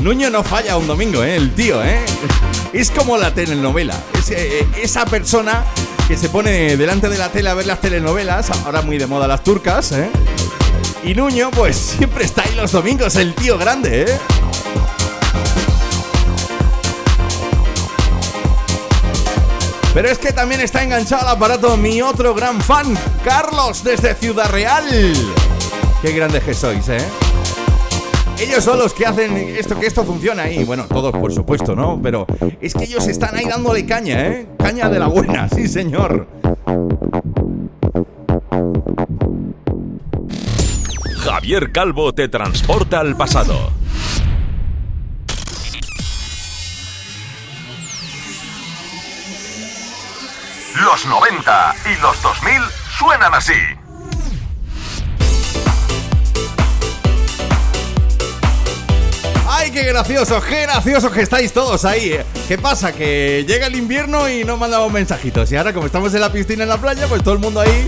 Nuño 0.00 0.30
no 0.30 0.44
falla 0.44 0.76
un 0.76 0.86
domingo, 0.86 1.24
¿eh? 1.24 1.34
El 1.34 1.52
tío, 1.56 1.82
¿eh? 1.82 1.98
Es 2.72 2.92
como 2.92 3.18
la 3.18 3.34
telenovela. 3.34 4.00
Es, 4.16 4.30
eh, 4.30 4.64
esa 4.80 5.04
persona 5.06 5.64
que 6.06 6.16
se 6.16 6.28
pone 6.28 6.76
delante 6.76 7.08
de 7.08 7.18
la 7.18 7.30
tele 7.30 7.50
a 7.50 7.54
ver 7.54 7.66
las 7.66 7.80
telenovelas, 7.80 8.48
ahora 8.64 8.80
muy 8.80 8.96
de 8.96 9.08
moda 9.08 9.26
las 9.26 9.42
turcas, 9.42 9.90
¿eh? 9.90 10.08
Y 11.02 11.14
Nuño, 11.14 11.50
pues 11.50 11.76
siempre 11.98 12.24
está 12.24 12.42
ahí 12.42 12.54
los 12.54 12.70
domingos, 12.70 13.16
el 13.16 13.34
tío 13.34 13.58
grande, 13.58 14.02
¿eh? 14.02 14.18
Pero 19.92 20.08
es 20.08 20.18
que 20.18 20.32
también 20.32 20.60
está 20.60 20.84
enganchado 20.84 21.26
al 21.26 21.36
aparato 21.36 21.76
mi 21.76 22.00
otro 22.00 22.32
gran 22.32 22.60
fan, 22.60 22.96
Carlos, 23.24 23.82
desde 23.82 24.14
Ciudad 24.14 24.48
Real. 24.50 24.84
Qué 26.00 26.12
grande 26.12 26.40
que 26.40 26.54
sois, 26.54 26.88
¿eh? 26.88 27.04
Ellos 28.38 28.64
son 28.64 28.78
los 28.78 28.94
que 28.94 29.04
hacen 29.04 29.36
esto, 29.36 29.78
que 29.78 29.86
esto 29.86 30.04
funciona 30.04 30.44
ahí. 30.44 30.64
Bueno, 30.64 30.86
todos 30.86 31.12
por 31.12 31.32
supuesto, 31.32 31.74
¿no? 31.74 32.00
Pero 32.02 32.26
es 32.60 32.72
que 32.72 32.84
ellos 32.84 33.06
están 33.08 33.36
ahí 33.36 33.44
dándole 33.44 33.84
caña, 33.84 34.28
¿eh? 34.28 34.46
Caña 34.58 34.88
de 34.88 34.98
la 34.98 35.08
buena, 35.08 35.48
sí 35.48 35.68
señor. 35.68 36.26
Javier 41.18 41.72
Calvo 41.72 42.14
te 42.14 42.28
transporta 42.28 43.00
al 43.00 43.16
pasado. 43.16 43.79
Los 50.76 51.04
90 51.04 51.74
y 51.84 52.00
los 52.00 52.22
2000 52.22 52.62
suenan 52.98 53.34
así. 53.34 53.52
¡Ay, 59.48 59.70
qué 59.72 59.82
graciosos, 59.82 60.42
qué 60.44 60.62
graciosos 60.62 61.12
que 61.12 61.22
estáis 61.22 61.52
todos 61.52 61.84
ahí! 61.84 62.12
eh. 62.12 62.24
¿Qué 62.46 62.56
pasa? 62.56 62.92
Que 62.92 63.44
llega 63.46 63.66
el 63.66 63.74
invierno 63.74 64.28
y 64.28 64.44
no 64.44 64.56
mandamos 64.56 64.92
mensajitos. 64.92 65.50
Y 65.52 65.56
ahora, 65.56 65.72
como 65.72 65.86
estamos 65.86 66.14
en 66.14 66.20
la 66.20 66.32
piscina 66.32 66.62
en 66.62 66.68
la 66.68 66.78
playa, 66.78 67.06
pues 67.08 67.22
todo 67.22 67.34
el 67.34 67.40
mundo 67.40 67.60
ahí 67.60 67.86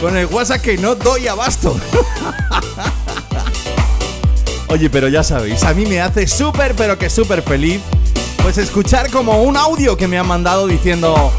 con 0.00 0.16
el 0.16 0.26
WhatsApp 0.26 0.60
que 0.60 0.76
no 0.76 0.94
doy 0.94 1.26
abasto. 1.26 1.78
Oye, 4.68 4.88
pero 4.88 5.08
ya 5.08 5.24
sabéis, 5.24 5.64
a 5.64 5.74
mí 5.74 5.84
me 5.84 6.00
hace 6.00 6.28
súper, 6.28 6.76
pero 6.76 6.96
que 6.96 7.10
súper 7.10 7.42
feliz, 7.42 7.80
pues 8.42 8.56
escuchar 8.56 9.10
como 9.10 9.42
un 9.42 9.56
audio 9.56 9.96
que 9.96 10.06
me 10.06 10.16
han 10.18 10.28
mandado 10.28 10.68
diciendo... 10.68 11.32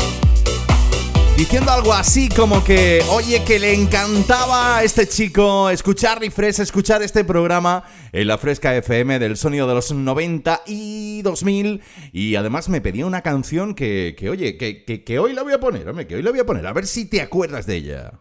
Diciendo 1.41 1.71
algo 1.71 1.91
así 1.91 2.30
como 2.30 2.63
que, 2.63 3.01
oye, 3.10 3.43
que 3.43 3.58
le 3.58 3.73
encantaba 3.73 4.77
a 4.77 4.84
este 4.84 5.08
chico 5.08 5.71
escuchar 5.71 6.19
Refresh, 6.19 6.60
escuchar 6.60 7.01
este 7.01 7.23
programa 7.23 7.84
en 8.12 8.27
la 8.27 8.38
Fresca 8.38 8.75
FM 8.75 9.17
del 9.17 9.36
sonido 9.36 9.65
de 9.67 9.73
los 9.73 9.91
90 9.91 10.62
y 10.67 11.23
2000. 11.23 11.82
Y 12.12 12.36
además 12.36 12.69
me 12.69 12.80
pedía 12.80 13.08
una 13.08 13.23
canción 13.23 13.73
que, 13.73 14.15
que 14.15 14.30
oye, 14.30 14.56
que, 14.56 14.86
que, 15.04 15.17
hoy 15.17 15.34
la 15.34 15.41
voy 15.41 15.54
a 15.54 15.60
poner, 15.60 15.89
hombre, 15.89 16.06
que 16.06 16.13
hoy 16.13 16.21
la 16.21 16.30
voy 16.30 16.41
a 16.41 16.45
poner, 16.45 16.67
a 16.67 16.73
ver 16.73 16.86
si 16.86 17.10
te 17.10 17.21
acuerdas 17.21 17.65
de 17.65 17.75
ella. 17.75 18.12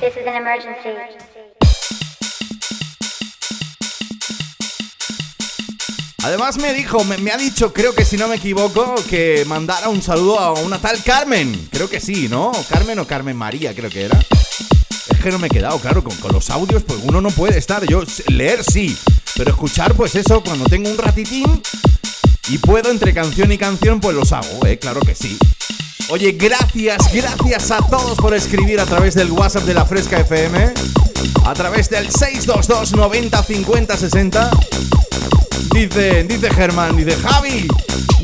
This 0.00 0.16
is 0.16 0.24
an 0.24 0.36
emergency. 0.36 1.27
Además 6.24 6.58
me 6.58 6.74
dijo, 6.74 7.04
me, 7.04 7.30
ha 7.30 7.36
dicho, 7.36 7.72
creo 7.72 7.94
que 7.94 8.04
si 8.04 8.16
no 8.16 8.26
me 8.26 8.36
equivoco, 8.36 8.96
que 9.08 9.44
mandara 9.46 9.88
un 9.88 10.02
saludo 10.02 10.40
a 10.40 10.52
una 10.54 10.78
tal 10.78 11.02
Carmen. 11.04 11.68
Creo 11.70 11.88
que 11.88 12.00
sí, 12.00 12.28
¿no? 12.28 12.50
Carmen 12.68 12.98
o 12.98 13.06
Carmen 13.06 13.36
María, 13.36 13.72
creo 13.72 13.88
que 13.88 14.02
era. 14.02 14.18
Es 15.10 15.18
que 15.20 15.30
no 15.30 15.38
me 15.38 15.46
he 15.46 15.50
quedado, 15.50 15.78
claro, 15.78 16.02
con, 16.02 16.16
con 16.16 16.32
los 16.32 16.50
audios, 16.50 16.82
pues 16.82 16.98
uno 17.04 17.20
no 17.20 17.30
puede 17.30 17.56
estar. 17.56 17.86
Yo 17.86 18.02
leer 18.26 18.64
sí, 18.64 18.98
pero 19.36 19.50
escuchar, 19.50 19.94
pues 19.94 20.16
eso, 20.16 20.42
cuando 20.42 20.64
tengo 20.64 20.90
un 20.90 20.98
ratitín 20.98 21.62
y 22.48 22.58
puedo 22.58 22.90
entre 22.90 23.14
canción 23.14 23.52
y 23.52 23.58
canción, 23.58 24.00
pues 24.00 24.16
los 24.16 24.32
hago, 24.32 24.66
¿eh? 24.66 24.76
Claro 24.78 25.00
que 25.00 25.14
sí. 25.14 25.38
Oye, 26.10 26.32
gracias, 26.32 27.12
gracias 27.12 27.70
a 27.70 27.78
todos 27.86 28.18
por 28.18 28.34
escribir 28.34 28.80
a 28.80 28.86
través 28.86 29.14
del 29.14 29.30
WhatsApp 29.30 29.64
de 29.64 29.74
la 29.74 29.84
Fresca 29.84 30.18
FM, 30.18 30.72
a 31.44 31.54
través 31.54 31.88
del 31.90 32.10
622 32.10 32.92
90 32.92 33.42
50 33.42 33.96
60. 33.96 34.50
Dice, 35.72 36.24
dice 36.24 36.50
Germán, 36.50 36.96
dice 36.96 37.16
Javi, 37.16 37.66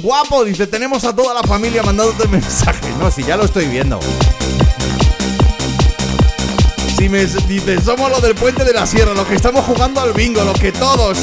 guapo, 0.03 0.44
dice, 0.44 0.66
tenemos 0.66 1.05
a 1.05 1.14
toda 1.14 1.35
la 1.35 1.42
familia 1.42 1.83
mandándote 1.83 2.29
mensajes. 2.29 2.97
No, 2.99 3.11
si 3.11 3.23
ya 3.23 3.37
lo 3.37 3.44
estoy 3.44 3.66
viendo. 3.66 4.01
Si 6.97 7.09
me 7.09 7.27
dice, 7.27 7.81
somos 7.81 8.11
los 8.11 8.23
del 8.23 8.35
puente 8.35 8.64
de 8.64 8.73
la 8.73 8.87
sierra, 8.87 9.14
los 9.14 9.27
que 9.27 9.35
estamos 9.35 9.64
jugando 9.64 10.01
al 10.01 10.12
bingo, 10.12 10.42
los 10.44 10.59
que 10.59 10.73
todos. 10.73 11.18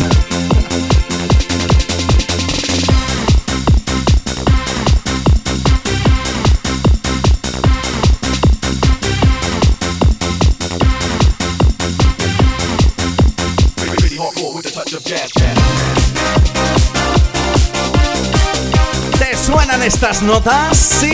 Estas 19.82 20.22
notas? 20.22 20.78
Sí. 20.78 21.12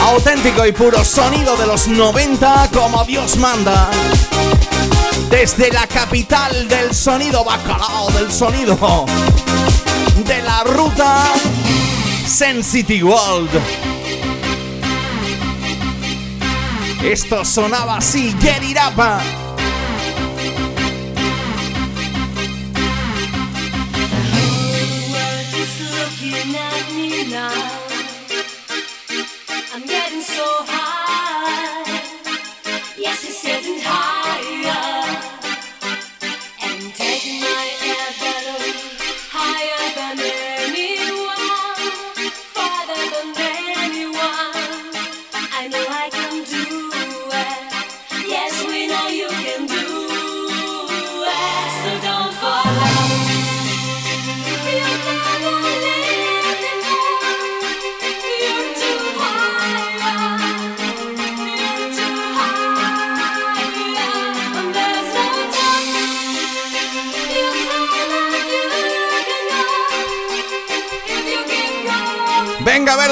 Auténtico 0.00 0.66
y 0.66 0.72
puro 0.72 1.04
sonido 1.04 1.56
de 1.56 1.66
los 1.66 1.88
90 1.88 2.70
como 2.72 3.04
Dios 3.04 3.36
manda. 3.36 3.90
Desde 5.30 5.70
la 5.72 5.86
capital 5.86 6.68
del 6.68 6.94
sonido 6.94 7.44
bacalao, 7.44 8.10
del 8.12 8.30
sonido 8.30 9.06
de 10.24 10.42
la 10.42 10.62
ruta 10.64 11.24
Sensity 12.26 13.02
World. 13.02 13.50
Esto 17.02 17.44
sonaba 17.44 17.96
así, 17.96 18.34
Get 18.40 18.62
It 18.62 18.78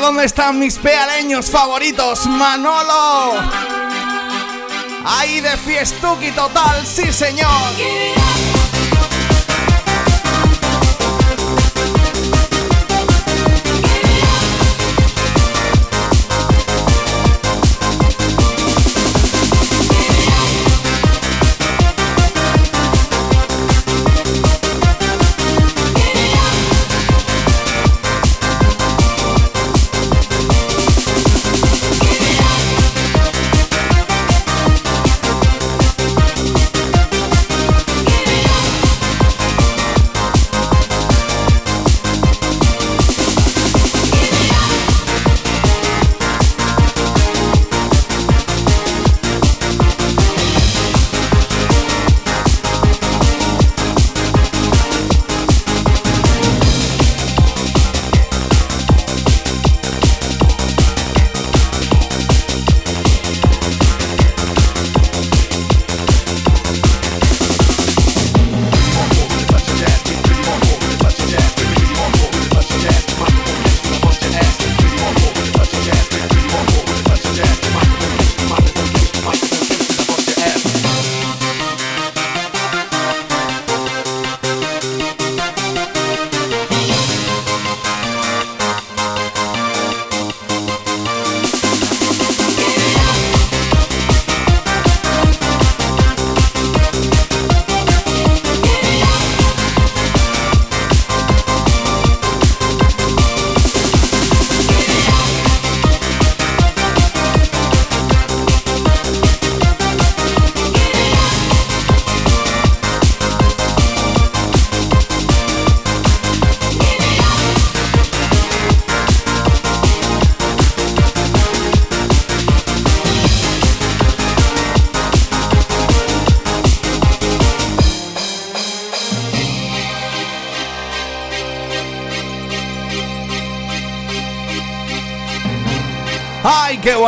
dónde 0.02 0.24
están 0.24 0.58
mis 0.58 0.78
pealeños 0.78 1.48
favoritos, 1.48 2.26
Manolo. 2.26 3.34
Ahí 5.04 5.40
de 5.40 5.56
fiestuki 5.56 6.32
total, 6.32 6.84
sí 6.84 7.12
señor. 7.12 8.21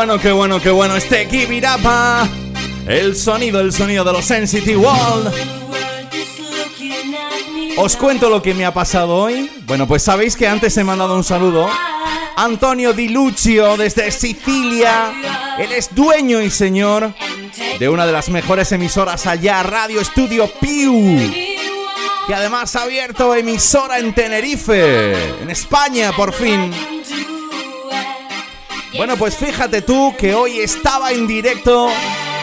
Bueno, 0.07 0.21
qué 0.21 0.33
bueno, 0.33 0.61
qué 0.61 0.71
bueno. 0.71 0.97
Este 0.97 1.27
Give 1.31 1.57
It 1.57 1.65
Up. 1.65 1.81
ah. 1.87 2.29
El 2.87 3.17
sonido, 3.17 3.59
el 3.61 3.73
sonido 3.73 4.05
de 4.05 4.13
los 4.13 4.27
Sensitive 4.27 4.77
World. 4.77 5.33
Os 7.79 7.97
cuento 7.97 8.29
lo 8.29 8.43
que 8.43 8.53
me 8.53 8.67
ha 8.67 8.75
pasado 8.75 9.17
hoy. 9.17 9.51
Bueno, 9.67 9.89
pues 9.89 10.03
sabéis 10.03 10.37
que 10.37 10.47
antes 10.47 10.77
he 10.77 10.85
mandado 10.85 11.17
un 11.17 11.25
saludo. 11.25 11.71
Antonio 12.37 12.93
Di 12.93 13.09
Lucio 13.09 13.79
desde 13.79 14.11
Sicilia. 14.11 15.57
Él 15.59 15.73
es 15.73 15.95
dueño 15.95 16.43
y 16.43 16.51
señor 16.51 17.15
de 17.79 17.89
una 17.89 18.05
de 18.05 18.13
las 18.13 18.29
mejores 18.29 18.73
emisoras 18.73 19.27
allá, 19.27 19.63
Radio 19.63 20.03
Estudio 20.03 20.51
Piu. 20.61 21.19
Que 22.27 22.35
además 22.35 22.77
ha 22.77 22.83
abierto 22.83 23.35
emisora 23.35 24.01
en 24.01 24.15
Tenerife, 24.15 25.41
en 25.41 25.49
España, 25.49 26.13
por 26.15 26.35
fin. 26.35 26.73
Bueno, 28.97 29.17
pues 29.17 29.37
fíjate 29.37 29.83
tú 29.83 30.15
que 30.17 30.35
hoy 30.35 30.61
estaba 30.61 31.11
en 31.11 31.27
directo 31.27 31.89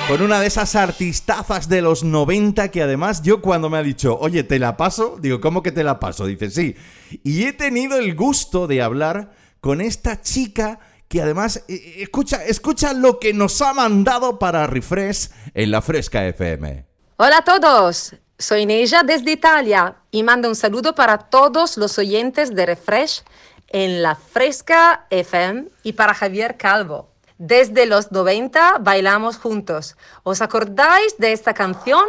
con 0.10 0.22
una 0.22 0.42
de 0.42 0.48
esas 0.48 0.76
artistazas 0.76 1.70
de 1.70 1.82
los 1.82 2.04
90 2.04 2.70
que 2.72 2.84
además 2.84 3.22
yo 3.22 3.42
cuando 3.42 3.70
me 3.70 3.78
ha 3.78 3.84
dicho, 3.84 4.18
oye, 4.20 4.44
¿te 4.44 4.60
la 4.60 4.76
paso? 4.76 5.18
Digo, 5.22 5.40
¿cómo 5.40 5.64
que 5.64 5.72
te 5.72 5.86
la 5.86 5.98
paso? 5.98 6.26
Dice, 6.26 6.52
sí. 6.52 6.76
Y 7.24 7.46
he 7.46 7.54
tenido 7.54 7.98
el 7.98 8.16
gusto 8.16 8.68
de 8.68 8.82
hablar 8.82 9.32
con 9.62 9.80
esta 9.80 10.22
chica 10.22 10.80
que 11.08 11.22
además, 11.22 11.64
eh, 11.70 11.96
escucha, 12.00 12.44
escucha 12.44 12.92
lo 12.92 13.18
que 13.18 13.34
nos 13.34 13.62
ha 13.62 13.74
mandado 13.74 14.38
para 14.38 14.68
Refresh 14.68 15.30
en 15.54 15.72
la 15.72 15.82
Fresca 15.82 16.28
FM. 16.28 16.86
Hola 17.16 17.38
a 17.38 17.44
todos, 17.44 18.14
soy 18.38 18.66
Neja 18.66 19.04
desde 19.04 19.32
Italia 19.32 19.96
y 20.12 20.24
mando 20.24 20.50
un 20.50 20.56
saludo 20.56 20.96
para 20.96 21.18
todos 21.18 21.78
los 21.78 21.98
oyentes 21.98 22.54
de 22.54 22.66
Refresh 22.66 23.24
en 23.72 24.02
la 24.02 24.16
Fresca 24.16 25.06
FM 25.10 25.66
y 25.84 25.94
para 25.94 26.14
Javier 26.14 26.58
Calvo. 26.58 27.10
Desde 27.38 27.86
los 27.86 28.12
90 28.12 28.78
bailamos 28.82 29.38
juntos. 29.38 29.98
¿Os 30.24 30.42
acordáis 30.42 31.18
de 31.18 31.32
esta 31.32 31.54
canción? 31.54 32.06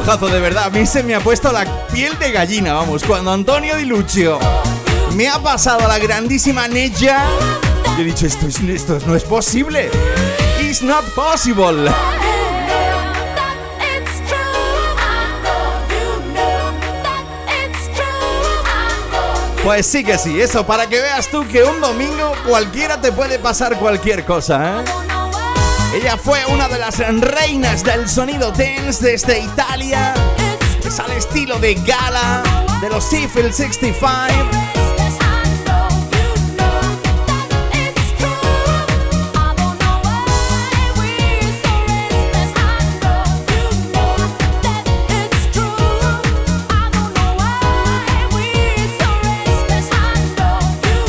de 0.03 0.39
verdad. 0.41 0.65
A 0.65 0.69
mí 0.69 0.85
se 0.85 1.03
me 1.03 1.15
ha 1.15 1.19
puesto 1.21 1.51
la 1.53 1.65
piel 1.87 2.17
de 2.19 2.31
gallina, 2.31 2.73
vamos. 2.73 3.03
Cuando 3.03 3.31
Antonio 3.31 3.77
Di 3.77 3.85
Lucio 3.85 4.37
me 5.13 5.29
ha 5.29 5.39
pasado 5.41 5.87
la 5.87 5.97
grandísima 5.99 6.67
Neja, 6.67 7.25
yo 7.95 8.01
he 8.01 8.03
dicho, 8.03 8.25
esto, 8.25 8.45
es- 8.47 8.59
esto 8.59 8.97
no 9.07 9.15
es 9.15 9.23
posible. 9.23 9.89
It's 10.61 10.81
not 10.81 11.05
possible. 11.15 11.89
Pues 19.63 19.87
sí 19.87 20.03
que 20.03 20.17
sí, 20.19 20.39
eso, 20.39 20.65
para 20.65 20.85
que 20.87 21.01
veas 21.01 21.27
tú 21.27 21.47
que 21.47 21.63
un 21.63 21.81
domingo 21.81 22.33
cualquiera 22.47 23.01
te 23.01 23.11
puede 23.11 23.39
pasar 23.39 23.75
cualquier 23.79 24.23
cosa, 24.23 24.81
¿eh? 24.81 25.04
Ella 25.95 26.17
fue 26.17 26.45
una 26.47 26.67
de 26.67 26.77
las 26.77 26.97
reinas 27.21 27.81
del 27.81 28.09
sonido 28.09 28.51
dance 28.51 29.01
desde 29.01 29.39
Italia. 29.39 30.13
Es 30.85 30.99
al 30.99 31.09
estilo 31.11 31.57
de 31.57 31.75
Gala, 31.75 32.43
de 32.81 32.89
los 32.89 33.01
Seafield 33.01 33.53
65. 33.53 34.11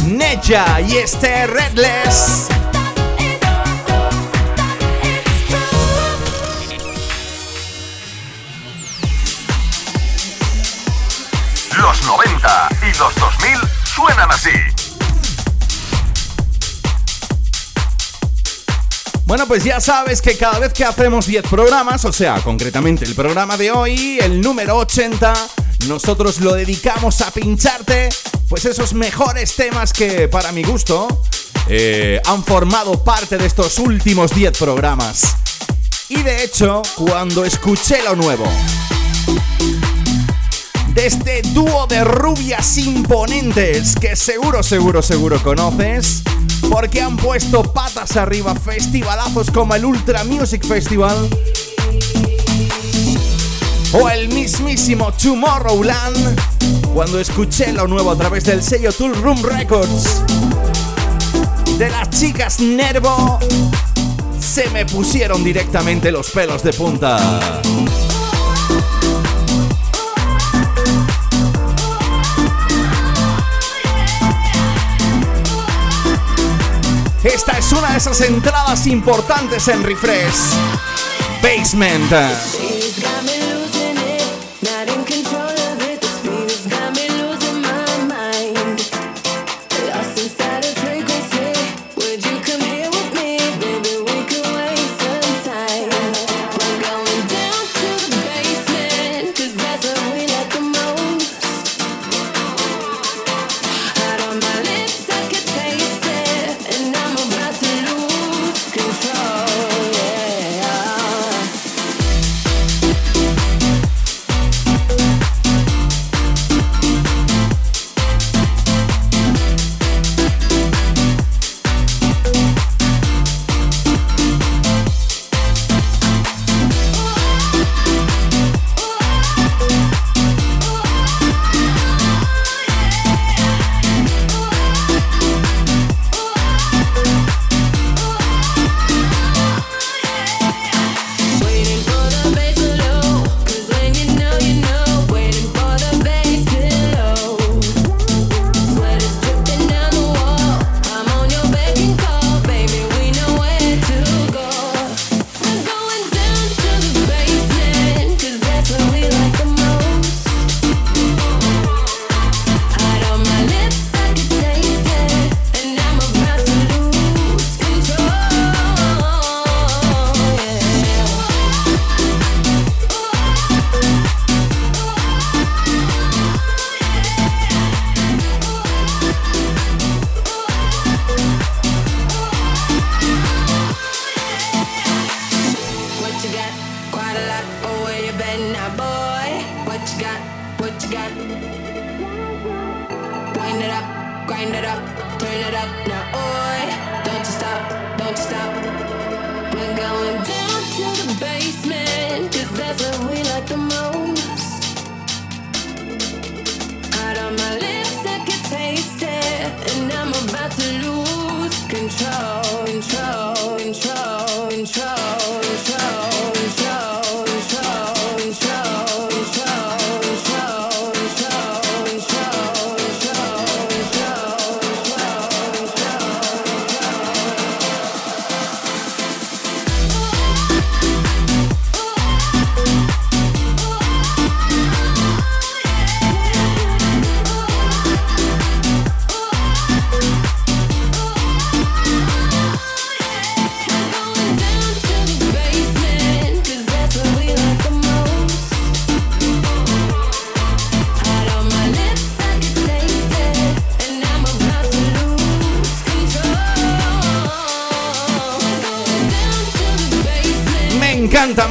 Necha 0.04 0.80
y 0.80 0.98
este 0.98 1.48
Redless. 1.48 2.55
Bueno, 19.36 19.48
pues 19.48 19.64
ya 19.64 19.82
sabes 19.82 20.22
que 20.22 20.34
cada 20.38 20.58
vez 20.60 20.72
que 20.72 20.82
hacemos 20.82 21.26
10 21.26 21.46
programas, 21.50 22.06
o 22.06 22.12
sea, 22.14 22.40
concretamente 22.40 23.04
el 23.04 23.14
programa 23.14 23.58
de 23.58 23.70
hoy, 23.70 24.18
el 24.18 24.40
número 24.40 24.78
80, 24.78 25.34
nosotros 25.88 26.40
lo 26.40 26.54
dedicamos 26.54 27.20
a 27.20 27.30
pincharte, 27.30 28.08
pues 28.48 28.64
esos 28.64 28.94
mejores 28.94 29.54
temas 29.54 29.92
que, 29.92 30.26
para 30.28 30.52
mi 30.52 30.62
gusto, 30.62 31.22
eh, 31.68 32.18
han 32.24 32.42
formado 32.44 33.04
parte 33.04 33.36
de 33.36 33.44
estos 33.44 33.78
últimos 33.78 34.34
10 34.34 34.56
programas. 34.56 35.36
Y 36.08 36.22
de 36.22 36.42
hecho, 36.42 36.80
cuando 36.94 37.44
escuché 37.44 38.02
lo 38.04 38.16
nuevo, 38.16 38.46
de 40.94 41.06
este 41.06 41.42
dúo 41.52 41.86
de 41.86 42.04
rubias 42.04 42.78
imponentes 42.78 43.96
que 43.96 44.16
seguro, 44.16 44.62
seguro, 44.62 45.02
seguro 45.02 45.42
conoces, 45.42 46.22
porque 46.70 47.00
han 47.00 47.16
puesto 47.16 47.62
patas 47.62 48.16
arriba 48.16 48.54
festivalazos 48.54 49.50
como 49.50 49.74
el 49.74 49.84
Ultra 49.84 50.24
Music 50.24 50.66
Festival 50.66 51.28
o 53.92 54.08
el 54.08 54.28
mismísimo 54.28 55.12
Tomorrowland, 55.12 56.38
cuando 56.92 57.20
escuché 57.20 57.72
lo 57.72 57.86
nuevo 57.86 58.10
a 58.10 58.16
través 58.16 58.44
del 58.44 58.62
sello 58.62 58.92
Tool 58.92 59.14
Room 59.22 59.42
Records 59.42 60.22
de 61.78 61.90
las 61.90 62.10
chicas 62.10 62.60
Nervo, 62.60 63.38
se 64.40 64.68
me 64.70 64.86
pusieron 64.86 65.44
directamente 65.44 66.10
los 66.10 66.30
pelos 66.30 66.62
de 66.62 66.72
punta. 66.72 67.62
Es 77.58 77.72
una 77.72 77.92
de 77.92 77.98
esas 77.98 78.20
entradas 78.20 78.86
importantes 78.86 79.68
en 79.68 79.82
Refresh. 79.82 80.54
Basement. 81.42 82.12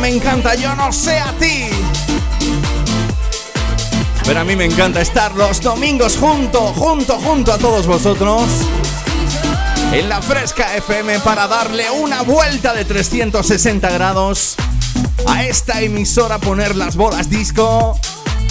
Me 0.06 0.12
encanta, 0.12 0.54
yo 0.54 0.76
no 0.76 0.92
sé 0.92 1.18
a 1.18 1.32
ti. 1.40 1.66
Pero 4.24 4.40
a 4.40 4.44
mí 4.44 4.56
me 4.56 4.66
encanta 4.66 5.02
estar 5.02 5.34
los 5.34 5.60
domingos 5.62 6.16
junto, 6.18 6.60
junto, 6.74 7.18
junto 7.18 7.52
a 7.52 7.58
todos 7.58 7.88
vosotros 7.88 8.44
en 9.92 10.08
la 10.08 10.22
Fresca 10.22 10.76
FM 10.76 11.22
para 11.22 11.48
darle 11.48 11.90
una 11.90 12.22
vuelta 12.22 12.72
de 12.76 12.86
360 12.86 13.90
grados 13.90 14.56
a 15.26 15.44
esta 15.44 15.82
emisora, 15.82 16.38
poner 16.38 16.76
las 16.76 16.96
bolas 16.96 17.28
disco 17.28 18.00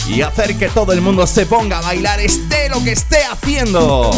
y 0.09 0.23
hacer 0.23 0.59
que 0.59 0.69
todo 0.69 0.93
el 0.93 1.03
mundo 1.03 1.25
se 1.25 1.47
ponga 1.47 1.79
a 1.79 1.83
bailar, 1.83 2.19
esté 2.19 2.69
lo 2.69 2.83
que 2.83 2.91
esté 2.91 3.19
haciendo. 3.31 4.11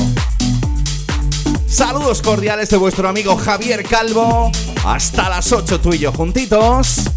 Saludos 1.69 2.23
cordiales 2.23 2.71
de 2.71 2.79
vuestro 2.79 3.07
amigo 3.07 3.37
Javier 3.37 3.85
Calvo. 3.85 4.51
Hasta 4.87 5.29
las 5.29 5.53
8 5.53 5.81
tú 5.83 5.93
y 5.93 5.99
yo 5.99 6.13
juntitos. 6.13 7.11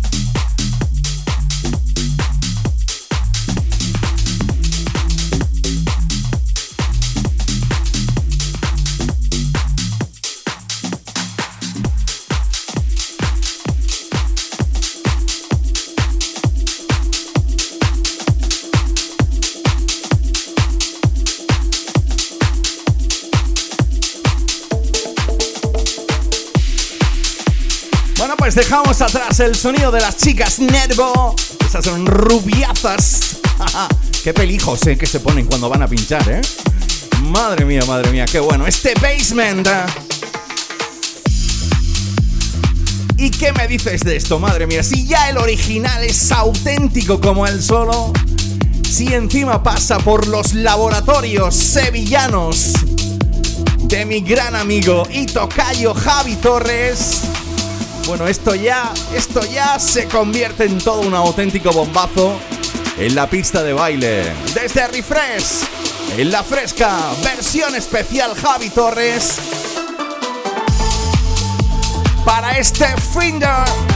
Pues 28.50 28.66
dejamos 28.66 29.00
atrás 29.04 29.40
el 29.42 29.54
sonido 29.54 29.92
de 29.92 30.02
las 30.02 30.18
chicas 30.18 30.58
Nervo. 30.58 31.36
Esas 31.64 31.86
son 31.86 32.08
rubiazas. 32.08 33.38
qué 34.24 34.34
pelijos 34.34 34.88
eh, 34.88 34.98
que 34.98 35.06
se 35.06 35.20
ponen 35.20 35.46
cuando 35.46 35.70
van 35.70 35.84
a 35.84 35.88
pinchar, 35.88 36.28
¿eh? 36.28 36.42
Madre 37.26 37.64
mía, 37.64 37.82
madre 37.88 38.10
mía, 38.10 38.26
qué 38.26 38.40
bueno. 38.40 38.66
Este 38.66 38.96
basement. 38.96 39.68
¿Y 43.18 43.30
qué 43.30 43.54
me 43.54 43.68
dices 43.68 44.02
de 44.02 44.16
esto, 44.16 44.40
madre 44.40 44.66
mía? 44.66 44.82
Si 44.82 45.06
ya 45.06 45.30
el 45.30 45.38
original 45.38 46.04
es 46.04 46.32
auténtico 46.32 47.22
como 47.22 47.46
el 47.46 47.62
solo, 47.62 48.12
si 48.90 49.14
encima 49.14 49.62
pasa 49.62 50.00
por 50.00 50.26
los 50.26 50.56
laboratorios 50.56 51.54
sevillanos 51.54 52.74
de 53.84 54.06
mi 54.08 54.22
gran 54.22 54.56
amigo 54.56 55.08
y 55.12 55.28
tocayo 55.28 55.94
Javi 55.94 56.36
Torres, 56.38 57.22
bueno, 58.10 58.28
esto 58.28 58.56
ya, 58.56 58.92
esto 59.14 59.40
ya 59.46 59.78
se 59.78 60.08
convierte 60.08 60.64
en 60.64 60.80
todo 60.80 61.02
un 61.02 61.14
auténtico 61.14 61.72
bombazo 61.72 62.40
en 62.98 63.14
la 63.14 63.30
pista 63.30 63.62
de 63.62 63.72
baile. 63.72 64.34
Desde 64.56 64.88
Refresh, 64.88 65.68
en 66.18 66.32
la 66.32 66.44
fresca, 66.44 66.92
versión 67.24 67.76
especial 67.76 68.34
Javi 68.34 68.72
Torres. 68.72 69.36
Para 72.26 72.58
este 72.58 72.88
Finder. 73.14 73.89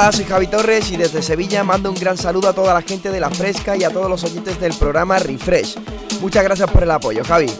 Hola, 0.00 0.12
soy 0.12 0.26
Javi 0.26 0.46
Torres 0.46 0.92
y 0.92 0.96
desde 0.96 1.22
Sevilla 1.22 1.64
mando 1.64 1.90
un 1.90 1.96
gran 1.96 2.16
saludo 2.16 2.48
a 2.48 2.52
toda 2.52 2.72
la 2.72 2.82
gente 2.82 3.10
de 3.10 3.18
La 3.18 3.30
Fresca 3.30 3.76
y 3.76 3.82
a 3.82 3.90
todos 3.90 4.08
los 4.08 4.22
oyentes 4.22 4.60
del 4.60 4.72
programa 4.74 5.18
Refresh. 5.18 5.74
Muchas 6.20 6.44
gracias 6.44 6.70
por 6.70 6.84
el 6.84 6.90
apoyo, 6.92 7.24
Javi. 7.24 7.50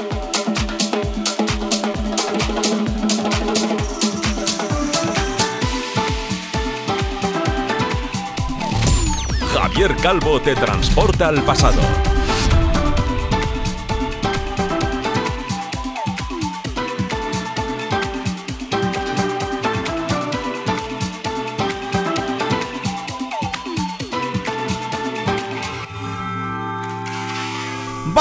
Javier 9.52 9.96
Calvo 9.96 10.40
te 10.40 10.54
transporta 10.54 11.26
al 11.26 11.42
pasado. 11.42 12.07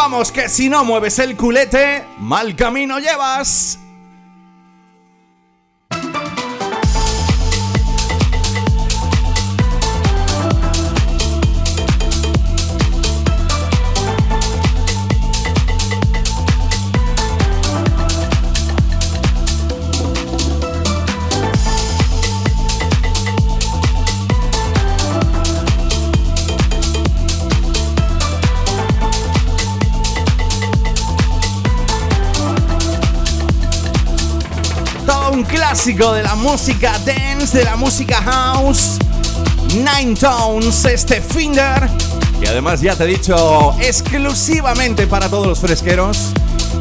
Vamos, 0.10 0.32
que 0.32 0.48
si 0.48 0.70
no 0.70 0.86
mueves 0.86 1.20
el 1.20 1.36
culete, 1.36 2.08
mal 2.18 2.56
camino 2.56 2.98
llevas. 2.98 3.77
De 35.88 36.22
la 36.22 36.36
música 36.36 37.00
dance, 37.06 37.58
de 37.58 37.64
la 37.64 37.78
música 37.78 38.18
house. 38.18 38.98
Nine 39.74 40.16
Tones, 40.20 40.84
este 40.84 41.22
Finger. 41.22 41.90
Y 42.42 42.46
además 42.46 42.82
ya 42.82 42.94
te 42.94 43.06
he 43.06 43.08
dicho 43.08 43.74
exclusivamente 43.80 45.08
para 45.08 45.30
todos 45.30 45.48
los 45.48 45.60
fresqueros 45.60 46.34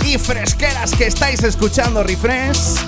y 0.05 0.19
fresqueras 0.19 0.91
que 0.91 1.07
estáis 1.07 1.41
escuchando 1.45 2.03
Refresh. 2.03 2.79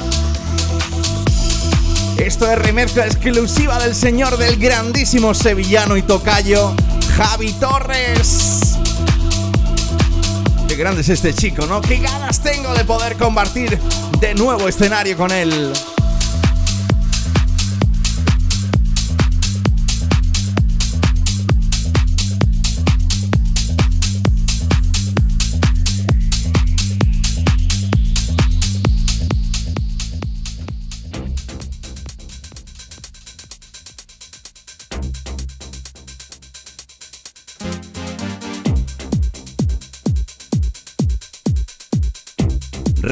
Esto 2.17 2.51
es 2.51 2.59
remezcla 2.59 3.07
exclusiva 3.07 3.79
del 3.79 3.95
señor 3.95 4.39
del 4.39 4.57
grandísimo 4.57 5.35
sevillano 5.35 5.97
y 5.97 6.03
tocayo 6.03 6.75
Javi 7.17 7.53
Torres. 7.53 8.77
Qué 10.67 10.75
grande 10.75 11.03
es 11.03 11.11
este 11.11 11.33
chico, 11.33 11.65
¿no? 11.67 11.81
Qué 11.81 11.99
ganas 11.99 12.41
tengo 12.41 12.75
de 12.75 12.85
poder 12.85 13.15
compartir 13.17 13.79
de 14.19 14.35
nuevo 14.35 14.67
escenario 14.67 15.17
con 15.17 15.31
él. 15.31 15.73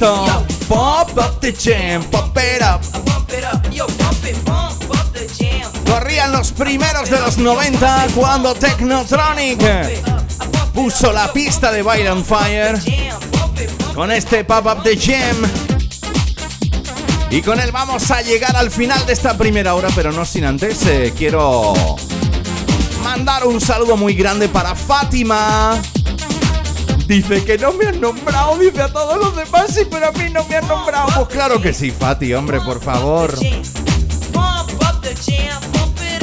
Pop 0.00 1.10
up 1.18 1.40
the 1.42 1.52
jam, 1.52 2.02
pop 2.04 2.34
it 2.38 2.62
up. 2.62 2.80
Corrían 5.86 6.32
los 6.32 6.52
primeros 6.52 7.10
de 7.10 7.20
los 7.20 7.36
90 7.36 8.06
cuando 8.14 8.54
Technotronic 8.54 9.60
puso 10.72 11.12
la 11.12 11.30
pista 11.34 11.70
de 11.70 11.82
Baile 11.82 12.10
on 12.10 12.24
Fire 12.24 12.80
con 13.94 14.10
este 14.10 14.42
Pop 14.44 14.64
Up 14.64 14.82
the 14.82 14.96
Jam. 14.96 15.36
Y 17.30 17.42
con 17.42 17.60
él 17.60 17.70
vamos 17.70 18.10
a 18.10 18.22
llegar 18.22 18.56
al 18.56 18.70
final 18.70 19.04
de 19.04 19.12
esta 19.12 19.36
primera 19.36 19.74
hora, 19.74 19.88
pero 19.94 20.12
no 20.12 20.24
sin 20.24 20.46
antes 20.46 20.86
eh, 20.86 21.12
quiero 21.14 21.74
mandar 23.04 23.46
un 23.46 23.60
saludo 23.60 23.98
muy 23.98 24.14
grande 24.14 24.48
para 24.48 24.74
Fátima. 24.74 25.78
Dice 27.10 27.44
que 27.44 27.58
no 27.58 27.72
me 27.72 27.86
han 27.86 28.00
nombrado, 28.00 28.56
dice 28.56 28.82
a 28.82 28.92
todos 28.92 29.18
los 29.18 29.34
demás, 29.34 29.74
sí, 29.74 29.80
pero 29.90 30.06
a 30.06 30.12
mí 30.12 30.30
no 30.32 30.44
me 30.44 30.54
han 30.54 30.68
nombrado. 30.68 31.08
Pues 31.12 31.26
claro 31.26 31.60
que 31.60 31.74
sí, 31.74 31.90
Fati, 31.90 32.32
hombre, 32.34 32.60
por 32.60 32.80
favor. 32.80 33.36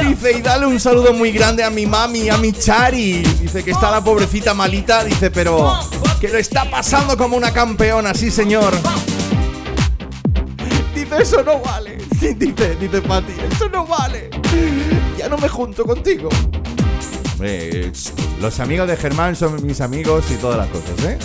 Dice, 0.02 0.32
y 0.32 0.42
dale 0.42 0.66
un 0.66 0.80
saludo 0.80 1.12
muy 1.12 1.34
grande 1.34 1.62
a 1.66 1.70
mi 1.70 1.86
mami, 1.86 2.30
a 2.30 2.38
mi 2.38 2.54
Chari. 2.54 3.22
Dice 3.22 3.66
que 3.66 3.72
está 3.72 3.92
la 3.92 4.02
pobrecita 4.02 4.54
malita, 4.54 5.04
dice, 5.04 5.30
pero 5.30 5.78
que 6.22 6.30
lo 6.30 6.38
está 6.38 6.64
pasando 6.72 7.18
como 7.18 7.36
una 7.36 7.52
campeona, 7.52 8.14
sí 8.14 8.32
señor. 8.32 8.74
Dice, 10.96 11.22
eso 11.22 11.44
no 11.44 11.60
vale. 11.60 11.98
Sí, 12.18 12.34
dice, 12.34 12.78
dice 12.78 13.02
Pati, 13.02 13.34
eso 13.52 13.68
no 13.68 13.86
vale. 13.86 14.30
Ya 15.18 15.28
no 15.28 15.38
me 15.38 15.50
junto 15.50 15.84
contigo. 15.84 16.30
Hombre, 17.34 17.92
ch, 17.92 18.14
los 18.42 18.60
amigos 18.60 18.88
de 18.88 18.98
Germán 18.98 19.36
son 19.36 19.66
mis 19.66 19.82
amigos 19.82 20.26
y 20.32 20.36
todas 20.36 20.58
las 20.58 20.68
cosas, 20.68 21.04
¿eh? 21.06 21.18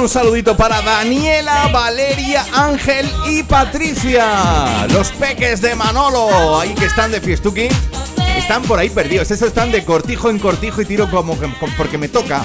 Un 0.00 0.08
saludito 0.08 0.56
para 0.56 0.80
Daniela, 0.82 1.68
Valeria, 1.68 2.44
Ángel 2.52 3.10
y 3.26 3.42
Patricia. 3.42 4.86
Los 4.92 5.10
peques 5.10 5.60
de 5.60 5.74
Manolo, 5.74 6.58
ahí 6.58 6.74
que 6.74 6.86
están 6.86 7.10
de 7.10 7.20
fiestuki. 7.20 7.68
Están 8.36 8.62
por 8.62 8.78
ahí 8.78 8.90
perdidos. 8.90 9.30
Estos 9.30 9.48
están 9.48 9.72
de 9.72 9.84
cortijo 9.84 10.30
en 10.30 10.38
cortijo 10.38 10.82
y 10.82 10.84
tiro 10.84 11.10
como 11.10 11.36
porque 11.76 11.98
me 11.98 12.08
toca. 12.08 12.42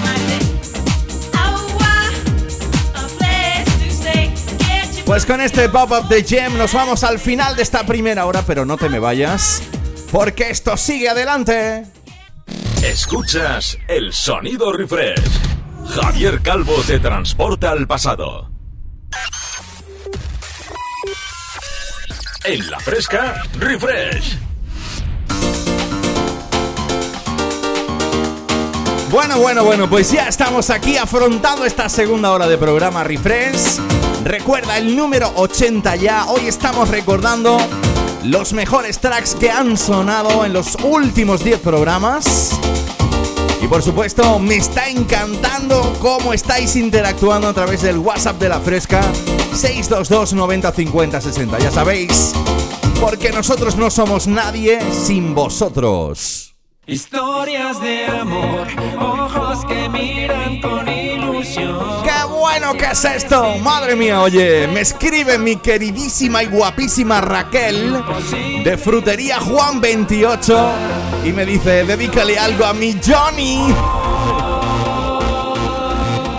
Pues 5.06 5.26
con 5.26 5.40
este 5.40 5.68
pop-up 5.68 6.08
de 6.08 6.24
Gem 6.24 6.56
nos 6.56 6.72
vamos 6.72 7.04
al 7.04 7.18
final 7.18 7.56
de 7.56 7.62
esta 7.62 7.84
primera 7.84 8.24
hora, 8.26 8.42
pero 8.46 8.64
no 8.64 8.76
te 8.76 8.88
me 8.88 8.98
vayas, 8.98 9.62
porque 10.10 10.50
esto 10.50 10.76
sigue 10.76 11.10
adelante. 11.10 11.84
Escuchas 12.82 13.78
el 13.86 14.12
sonido 14.12 14.72
refresh. 14.72 15.43
Javier 15.94 16.42
Calvo 16.42 16.74
te 16.84 16.98
transporta 16.98 17.70
al 17.70 17.86
pasado. 17.86 18.50
En 22.42 22.68
la 22.68 22.80
fresca, 22.80 23.44
refresh. 23.60 24.36
Bueno, 29.08 29.38
bueno, 29.38 29.62
bueno, 29.62 29.88
pues 29.88 30.10
ya 30.10 30.26
estamos 30.26 30.70
aquí 30.70 30.96
afrontando 30.96 31.64
esta 31.64 31.88
segunda 31.88 32.32
hora 32.32 32.48
de 32.48 32.58
programa 32.58 33.04
Refresh. 33.04 33.78
Recuerda 34.24 34.78
el 34.78 34.96
número 34.96 35.32
80 35.36 35.94
ya. 35.94 36.26
Hoy 36.26 36.48
estamos 36.48 36.88
recordando 36.88 37.56
los 38.24 38.52
mejores 38.52 38.98
tracks 38.98 39.36
que 39.36 39.52
han 39.52 39.76
sonado 39.76 40.44
en 40.44 40.52
los 40.54 40.76
últimos 40.82 41.44
10 41.44 41.60
programas. 41.60 42.50
Y 43.64 43.66
por 43.66 43.82
supuesto, 43.82 44.38
me 44.38 44.56
está 44.56 44.90
encantando 44.90 45.94
cómo 45.98 46.34
estáis 46.34 46.76
interactuando 46.76 47.48
a 47.48 47.54
través 47.54 47.80
del 47.80 47.96
WhatsApp 47.96 48.38
de 48.38 48.50
la 48.50 48.60
Fresca 48.60 49.00
622 49.54 50.34
90 50.34 50.70
50 50.70 51.20
60. 51.22 51.58
Ya 51.60 51.70
sabéis, 51.70 52.34
porque 53.00 53.32
nosotros 53.32 53.76
no 53.76 53.88
somos 53.88 54.26
nadie 54.26 54.80
sin 54.92 55.34
vosotros. 55.34 56.54
Historias 56.86 57.80
de 57.80 58.04
amor, 58.06 58.66
ojos 59.00 59.64
que 59.64 59.88
miran 59.88 60.60
con 60.60 60.86
ilusión. 60.86 62.03
¡Qué 62.54 62.60
bueno 62.60 62.78
que 62.78 62.84
es 62.84 63.04
esto! 63.04 63.58
Madre 63.58 63.96
mía, 63.96 64.22
oye, 64.22 64.68
me 64.68 64.80
escribe 64.80 65.38
mi 65.38 65.56
queridísima 65.56 66.44
y 66.44 66.46
guapísima 66.46 67.20
Raquel 67.20 68.00
de 68.62 68.78
Frutería 68.78 69.40
Juan 69.40 69.80
28 69.80 70.72
y 71.24 71.32
me 71.32 71.44
dice, 71.44 71.84
dedícale 71.84 72.38
algo 72.38 72.64
a 72.64 72.72
mi 72.72 72.94
Johnny. 73.04 73.74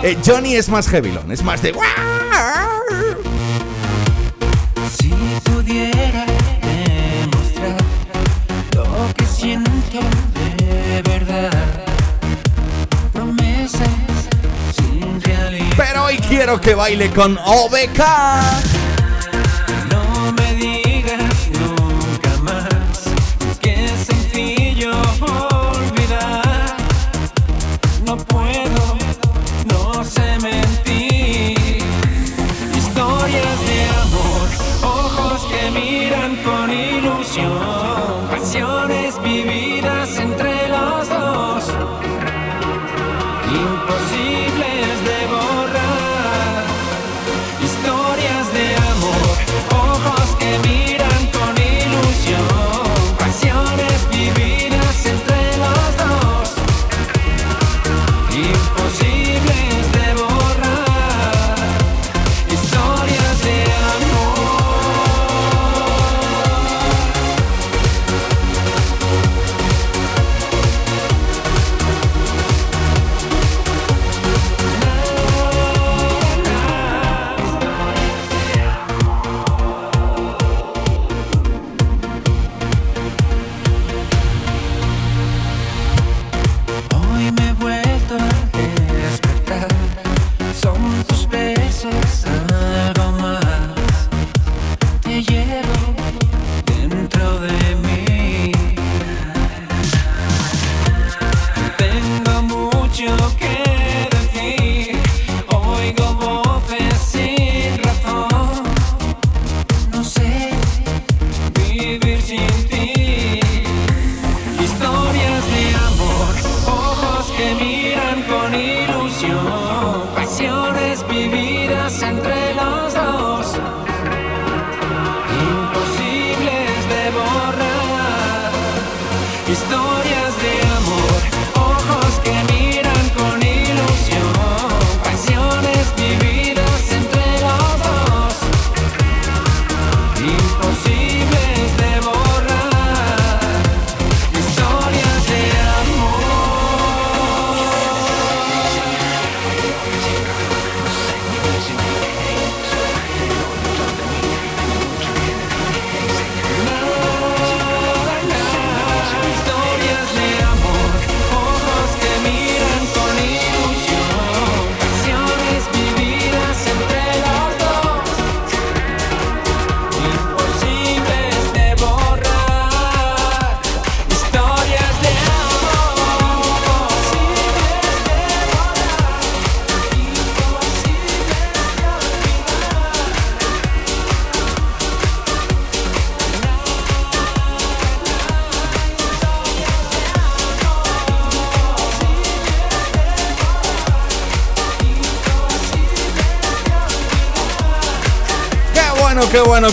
Eh, 0.02 0.16
Johnny 0.24 0.54
es 0.56 0.70
más 0.70 0.88
heavylon, 0.88 1.30
es 1.30 1.42
más 1.42 1.60
de... 1.60 1.74
quiero 16.36 16.60
que 16.60 16.74
baile 16.74 17.10
con 17.12 17.38
OBK. 17.38 18.65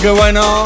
Qué 0.03 0.09
bueno. 0.09 0.63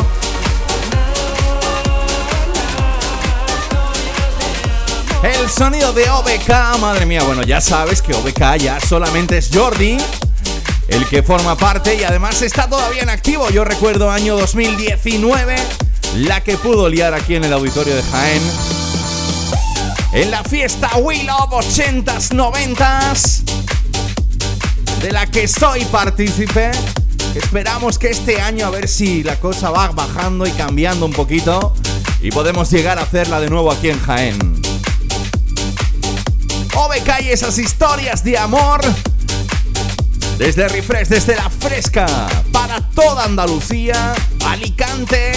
El 5.21 5.47
sonido 5.47 5.93
de 5.93 6.09
OBK, 6.09 6.79
madre 6.79 7.05
mía, 7.05 7.21
bueno, 7.21 7.43
ya 7.43 7.61
sabes 7.61 8.01
que 8.01 8.15
OBK 8.15 8.57
ya 8.57 8.79
solamente 8.79 9.37
es 9.37 9.51
Jordi, 9.53 9.97
el 10.87 11.05
que 11.05 11.21
forma 11.21 11.55
parte 11.55 11.93
y 11.93 12.03
además 12.03 12.41
está 12.41 12.67
todavía 12.67 13.03
en 13.03 13.09
activo. 13.09 13.47
Yo 13.51 13.63
recuerdo 13.63 14.09
año 14.09 14.35
2019, 14.37 15.55
la 16.15 16.41
que 16.41 16.57
pudo 16.57 16.89
liar 16.89 17.13
aquí 17.13 17.35
en 17.35 17.43
el 17.43 17.53
auditorio 17.53 17.95
de 17.95 18.01
Jaén. 18.01 18.41
En 20.13 20.31
la 20.31 20.43
fiesta 20.43 20.89
Love 20.95 21.63
80s, 21.63 22.31
90s, 22.31 23.43
de 24.99 25.11
la 25.11 25.27
que 25.27 25.47
soy 25.47 25.85
partícipe. 25.85 26.71
Esperamos 27.37 27.99
que 27.99 28.09
este 28.09 28.41
año 28.41 28.65
a 28.65 28.71
ver 28.71 28.87
si 28.87 29.21
la 29.21 29.39
cosa 29.39 29.69
va 29.69 29.89
bajando 29.89 30.47
y 30.47 30.51
cambiando 30.51 31.05
un 31.05 31.13
poquito 31.13 31.75
y 32.19 32.31
podemos 32.31 32.71
llegar 32.71 32.97
a 32.97 33.03
hacerla 33.03 33.39
de 33.39 33.47
nuevo 33.47 33.71
aquí 33.71 33.89
en 33.89 33.99
Jaén. 33.99 34.61
OBK 36.73 37.09
esas 37.29 37.59
historias 37.59 38.23
de 38.23 38.39
amor 38.39 38.81
desde 40.39 40.67
Refresh, 40.67 41.09
desde 41.09 41.35
la 41.35 41.49
fresca, 41.49 42.07
para 42.51 42.81
toda 42.89 43.25
Andalucía, 43.25 44.15
Alicante, 44.43 45.33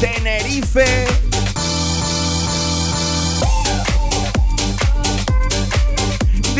Tenerife. 0.00 1.19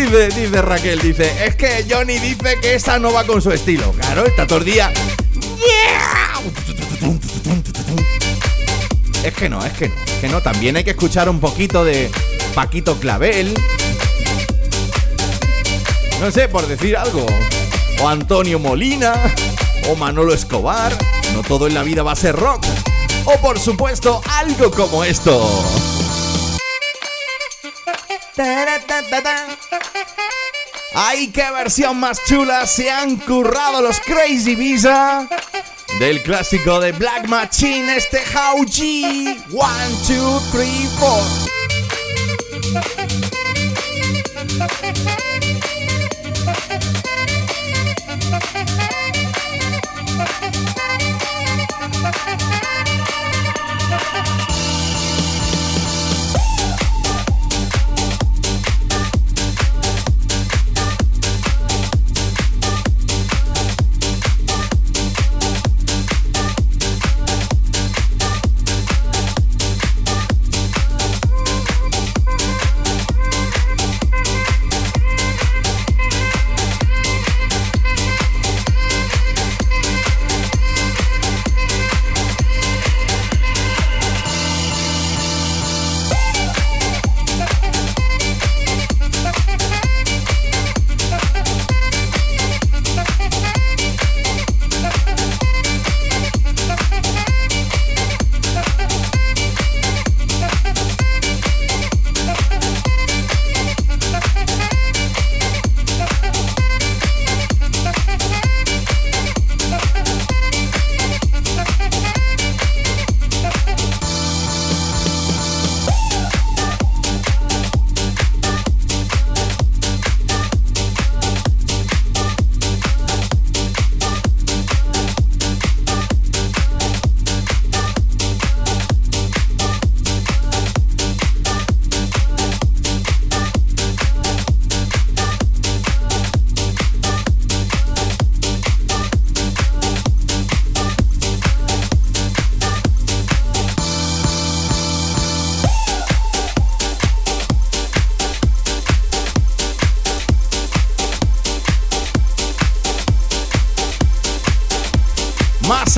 Dice, 0.00 0.28
dice 0.28 0.62
Raquel, 0.62 0.98
dice, 0.98 1.30
es 1.44 1.56
que 1.56 1.84
Johnny 1.88 2.18
dice 2.18 2.58
que 2.62 2.74
esa 2.74 2.98
no 2.98 3.12
va 3.12 3.24
con 3.24 3.42
su 3.42 3.52
estilo. 3.52 3.92
Claro, 3.92 4.24
está 4.24 4.46
todo 4.46 4.60
el 4.60 4.64
día. 4.64 4.90
Es 9.22 9.34
que 9.34 9.50
no, 9.50 9.62
es 9.62 9.72
que 9.74 9.88
no, 9.88 9.94
es 10.06 10.20
que 10.22 10.28
no. 10.28 10.40
También 10.40 10.76
hay 10.76 10.84
que 10.84 10.92
escuchar 10.92 11.28
un 11.28 11.38
poquito 11.38 11.84
de 11.84 12.10
Paquito 12.54 12.98
Clavel. 12.98 13.54
No 16.18 16.30
sé, 16.30 16.48
por 16.48 16.66
decir 16.66 16.96
algo. 16.96 17.26
O 18.00 18.08
Antonio 18.08 18.58
Molina. 18.58 19.12
O 19.90 19.96
Manolo 19.96 20.32
Escobar. 20.32 20.96
No 21.34 21.42
todo 21.42 21.66
en 21.66 21.74
la 21.74 21.82
vida 21.82 22.02
va 22.02 22.12
a 22.12 22.16
ser 22.16 22.34
rock. 22.36 22.64
O 23.26 23.38
por 23.42 23.60
supuesto, 23.60 24.22
algo 24.26 24.70
como 24.70 25.04
esto. 25.04 25.46
¡Ay, 30.94 31.28
qué 31.28 31.50
versión 31.52 32.00
más 32.00 32.24
chula! 32.24 32.66
Se 32.66 32.90
han 32.90 33.16
currado 33.16 33.80
los 33.80 34.00
Crazy 34.00 34.56
Visa 34.56 35.28
del 35.98 36.22
clásico 36.22 36.80
de 36.80 36.92
Black 36.92 37.28
Machine, 37.28 37.96
este 37.96 38.18
How 38.34 38.64
G. 38.64 39.36
One, 39.52 39.94
two, 40.06 40.40
three, 40.50 40.86
four. 40.98 41.50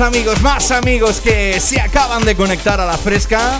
Amigos, 0.03 0.41
más 0.41 0.69
amigos 0.71 1.21
que 1.21 1.59
se 1.61 1.79
acaban 1.79 2.25
de 2.25 2.35
conectar 2.35 2.79
a 2.79 2.85
la 2.85 2.97
fresca 2.97 3.57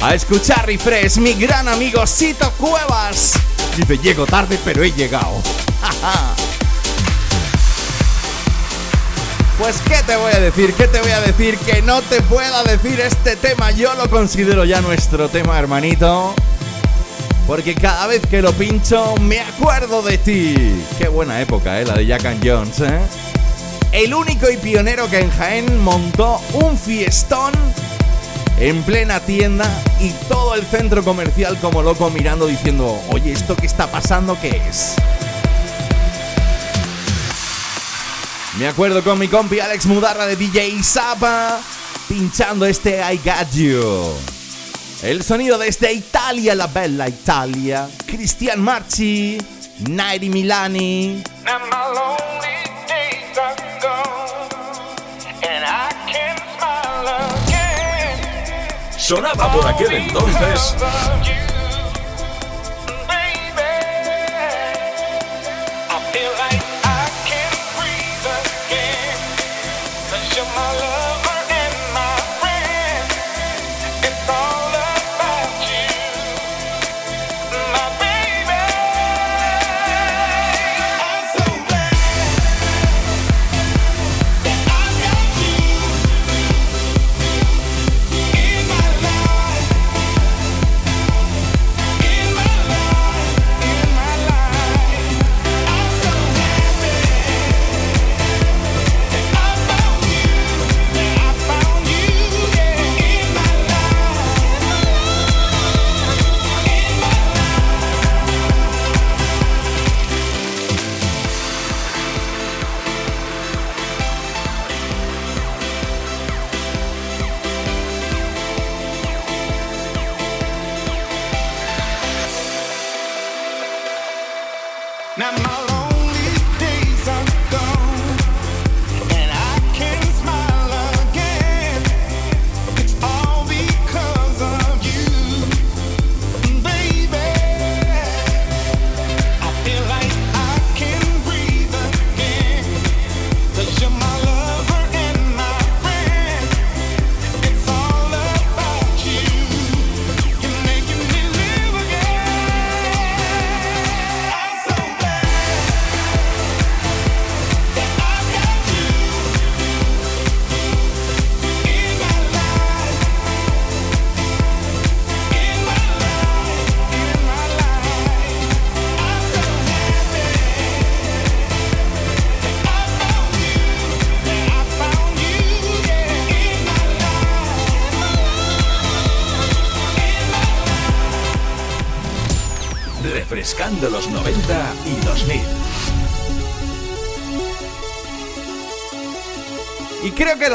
a 0.00 0.14
escuchar 0.14 0.64
Refresh, 0.66 1.18
mi 1.18 1.34
gran 1.34 1.66
amigo 1.66 2.06
Sito 2.06 2.50
Cuevas. 2.52 3.34
Dice, 3.76 3.98
llego 3.98 4.24
tarde, 4.24 4.58
pero 4.64 4.84
he 4.84 4.92
llegado. 4.92 5.42
Pues 9.58 9.76
qué 9.88 9.96
te 10.06 10.16
voy 10.16 10.32
a 10.32 10.38
decir, 10.38 10.72
qué 10.74 10.86
te 10.86 11.00
voy 11.00 11.10
a 11.10 11.20
decir 11.20 11.58
que 11.58 11.82
no 11.82 12.00
te 12.02 12.22
pueda 12.22 12.62
decir 12.62 13.00
este 13.00 13.34
tema. 13.34 13.72
Yo 13.72 13.92
lo 13.94 14.08
considero 14.08 14.64
ya 14.64 14.80
nuestro 14.80 15.28
tema, 15.28 15.58
hermanito. 15.58 16.34
Porque 17.48 17.74
cada 17.74 18.06
vez 18.06 18.22
que 18.30 18.40
lo 18.40 18.52
pincho 18.52 19.16
me 19.16 19.40
acuerdo 19.40 20.02
de 20.02 20.18
ti. 20.18 20.84
Qué 20.98 21.08
buena 21.08 21.40
época, 21.40 21.80
eh, 21.80 21.84
la 21.84 21.94
de 21.94 22.06
Jack 22.06 22.24
and 22.26 22.48
Jones, 22.48 22.80
eh. 22.80 23.00
El 23.92 24.14
único 24.14 24.50
y 24.50 24.56
pionero 24.56 25.08
que 25.08 25.20
en 25.20 25.30
Jaén 25.30 25.80
montó 25.82 26.40
un 26.52 26.78
fiestón 26.78 27.52
en 28.58 28.82
plena 28.82 29.20
tienda 29.20 29.66
y 30.00 30.10
todo 30.28 30.54
el 30.54 30.64
centro 30.66 31.02
comercial 31.02 31.58
como 31.60 31.82
loco 31.82 32.10
mirando 32.10 32.46
diciendo, 32.46 33.00
oye, 33.08 33.32
¿esto 33.32 33.56
qué 33.56 33.66
está 33.66 33.90
pasando? 33.90 34.38
¿Qué 34.40 34.60
es? 34.68 34.96
Me 38.58 38.66
acuerdo 38.66 39.04
con 39.04 39.18
mi 39.18 39.28
compi 39.28 39.60
Alex 39.60 39.86
Mudarra 39.86 40.26
de 40.26 40.36
DJ 40.36 40.82
Zapa 40.82 41.60
pinchando 42.08 42.66
este 42.66 43.00
I 43.00 43.20
Got 43.24 43.52
You. 43.52 44.12
El 45.02 45.22
sonido 45.22 45.58
desde 45.58 45.92
Italia, 45.92 46.56
la 46.56 46.66
bella 46.66 47.08
Italia. 47.08 47.88
Cristian 48.04 48.60
Marchi, 48.60 49.38
Nairi 49.88 50.28
Milani. 50.28 51.22
Sonaba 59.08 59.50
por 59.50 59.66
aquel 59.66 59.90
entonces 59.90 60.76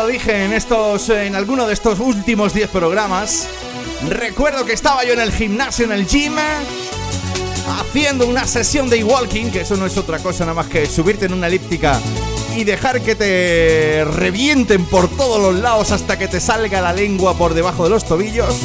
dije 0.08 0.46
en 0.46 0.54
estos 0.54 1.10
en 1.10 1.36
alguno 1.36 1.68
de 1.68 1.74
estos 1.74 2.00
últimos 2.00 2.54
10 2.54 2.70
programas. 2.70 3.48
Recuerdo 4.10 4.66
que 4.66 4.74
estaba 4.74 5.04
yo 5.04 5.14
en 5.14 5.20
el 5.20 5.32
gimnasio, 5.32 5.86
en 5.86 5.92
el 5.92 6.08
gym, 6.08 6.34
haciendo 7.80 8.28
una 8.28 8.46
sesión 8.46 8.90
de 8.90 9.04
walking, 9.04 9.52
que 9.52 9.62
eso 9.62 9.76
no 9.78 9.86
es 9.86 9.98
otra 9.98 10.20
cosa 10.20 10.46
nada 10.46 10.56
más 10.56 10.68
que 10.68 10.86
subirte 10.86 11.26
en 11.26 11.34
una 11.34 11.48
elíptica 11.48 12.00
y 12.56 12.64
dejar 12.64 13.02
que 13.02 13.16
te 13.16 14.06
revienten 14.06 14.86
por 14.86 15.10
todos 15.10 15.42
los 15.42 15.62
lados 15.62 15.92
hasta 15.92 16.18
que 16.18 16.28
te 16.28 16.40
salga 16.40 16.82
la 16.82 16.94
lengua 16.94 17.38
por 17.38 17.54
debajo 17.54 17.84
de 17.84 17.90
los 17.90 18.06
tobillos. 18.06 18.56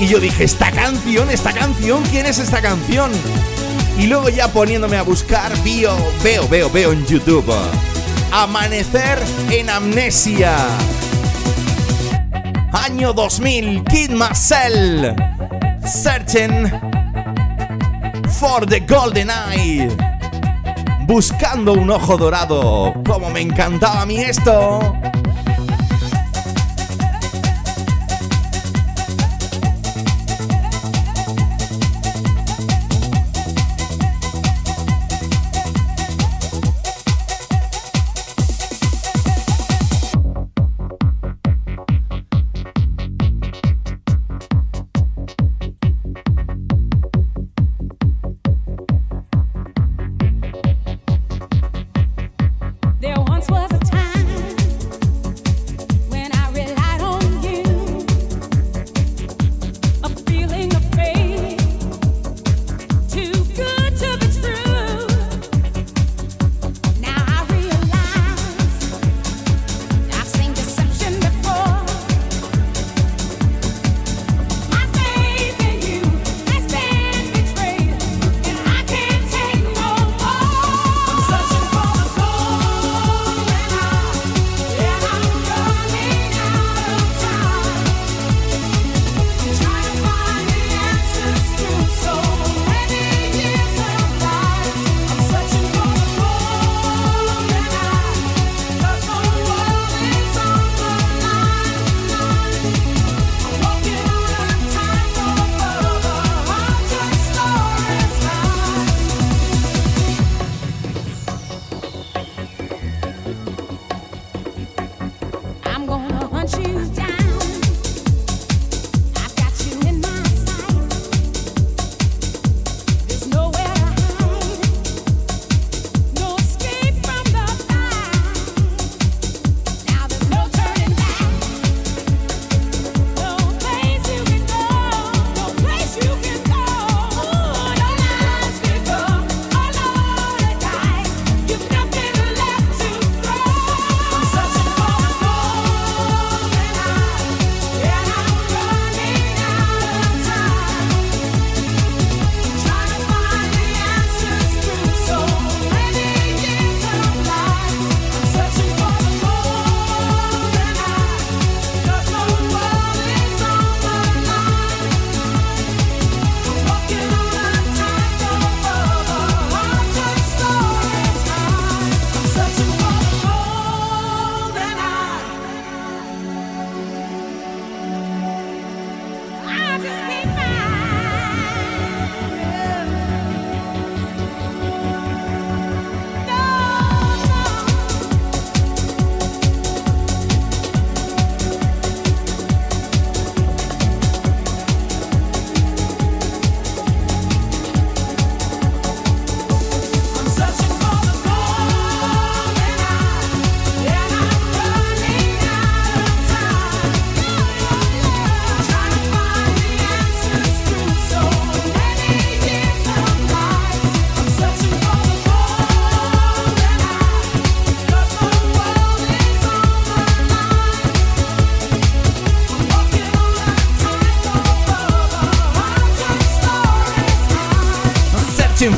Y 0.00 0.08
yo 0.08 0.18
dije, 0.18 0.44
esta 0.44 0.70
canción, 0.72 1.30
esta 1.30 1.52
canción, 1.52 2.02
¿quién 2.10 2.26
es 2.26 2.38
esta 2.38 2.60
canción? 2.60 3.12
Y 4.02 4.08
luego 4.08 4.28
ya 4.30 4.48
poniéndome 4.48 4.96
a 4.96 5.02
buscar, 5.02 5.52
veo, 5.62 5.96
veo, 6.24 6.48
veo, 6.48 6.68
veo 6.68 6.92
en 6.92 7.06
YouTube. 7.06 7.54
Amanecer 8.32 9.16
en 9.48 9.70
amnesia. 9.70 10.56
Año 12.72 13.12
2000, 13.12 13.84
Kid 13.84 14.10
Marcel. 14.10 15.14
Searching 15.86 16.68
for 18.40 18.66
the 18.66 18.80
Golden 18.80 19.30
Eye. 19.30 19.88
Buscando 21.06 21.74
un 21.74 21.88
ojo 21.88 22.16
dorado. 22.16 22.94
Como 23.06 23.30
me 23.30 23.42
encantaba 23.42 24.00
a 24.00 24.06
mí 24.06 24.16
esto. 24.18 24.96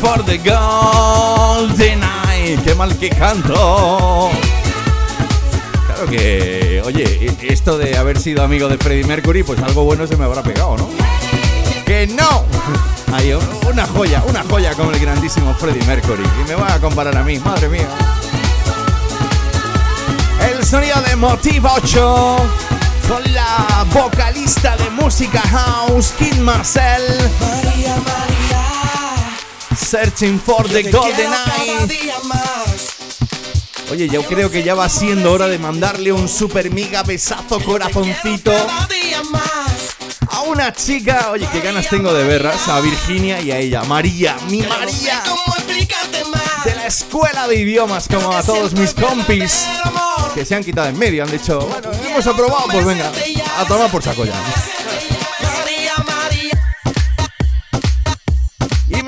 For 0.05 0.23
the 0.25 0.37
Golden 0.39 2.03
Eye. 2.03 2.59
Qué 2.63 2.75
mal 2.75 2.97
que 2.99 3.09
canto. 3.09 4.31
Claro 5.87 6.07
que, 6.11 6.83
oye, 6.85 7.05
e- 7.05 7.53
esto 7.53 7.79
de 7.79 7.97
haber 7.97 8.19
sido 8.21 8.43
amigo 8.43 8.69
de 8.69 8.77
Freddie 8.77 9.05
Mercury, 9.05 9.43
pues 9.43 9.59
algo 9.61 9.85
bueno 9.85 10.07
se 10.07 10.17
me 10.17 10.25
habrá 10.25 10.43
pegado, 10.43 10.77
¿no? 10.77 10.89
¡Que 11.87 12.07
no! 12.07 12.45
Hay 13.13 13.33
una 13.71 13.87
joya, 13.87 14.23
una 14.29 14.43
joya 14.45 14.75
como 14.75 14.91
el 14.91 14.99
grandísimo 14.99 15.55
Freddie 15.55 15.85
Mercury. 15.87 16.25
Y 16.45 16.49
me 16.49 16.55
va 16.55 16.75
a 16.75 16.81
comparar 16.81 17.17
a 17.17 17.23
mí, 17.23 17.39
madre 17.39 17.69
mía. 17.69 17.89
El 20.51 20.65
sonido 20.67 21.01
de 21.03 21.17
Motive 21.17 21.69
8 21.77 22.37
con 23.09 23.33
la 23.33 23.87
vocalista 23.93 24.77
de 24.77 24.91
música 24.91 25.41
house, 25.41 26.13
Kid 26.19 26.37
Marcel. 26.37 27.03
María, 27.41 27.95
María, 27.97 28.44
Searching 29.77 30.39
for 30.39 30.69
the 30.69 30.83
Golden 30.91 31.33
Eye. 31.33 32.13
Oye, 33.91 34.09
yo 34.09 34.23
creo 34.23 34.51
que 34.51 34.63
ya 34.63 34.75
va 34.75 34.89
siendo 34.89 35.33
hora 35.33 35.47
de 35.47 35.59
mandarle 35.59 36.13
un 36.13 36.29
super 36.29 36.71
mega 36.71 37.03
besazo 37.03 37.61
corazoncito 37.61 38.53
a 40.31 40.41
una 40.43 40.73
chica. 40.73 41.31
Oye, 41.31 41.49
qué 41.53 41.61
ganas 41.61 41.89
tengo 41.89 42.13
de 42.13 42.25
verlas, 42.25 42.69
a 42.69 42.81
Virginia 42.81 43.41
y 43.41 43.51
a 43.53 43.59
ella, 43.59 43.83
María, 43.85 44.37
mi 44.49 44.63
María. 44.63 45.23
De 46.65 46.75
la 46.75 46.87
escuela 46.87 47.47
de 47.47 47.57
idiomas, 47.57 48.09
como 48.09 48.33
a 48.33 48.43
todos 48.43 48.73
mis 48.73 48.95
compis 48.95 49.67
que 50.35 50.45
se 50.45 50.55
han 50.55 50.65
quitado 50.65 50.89
en 50.89 50.99
medio. 50.99 51.25
Han 51.25 51.31
dicho, 51.31 51.61
bueno, 51.61 51.91
hemos 52.09 52.27
aprobado, 52.27 52.67
pues 52.71 52.85
venga, 52.85 53.13
a 53.59 53.65
tomar 53.67 53.91
por 53.91 54.03
saco 54.03 54.25
ya. 54.25 54.35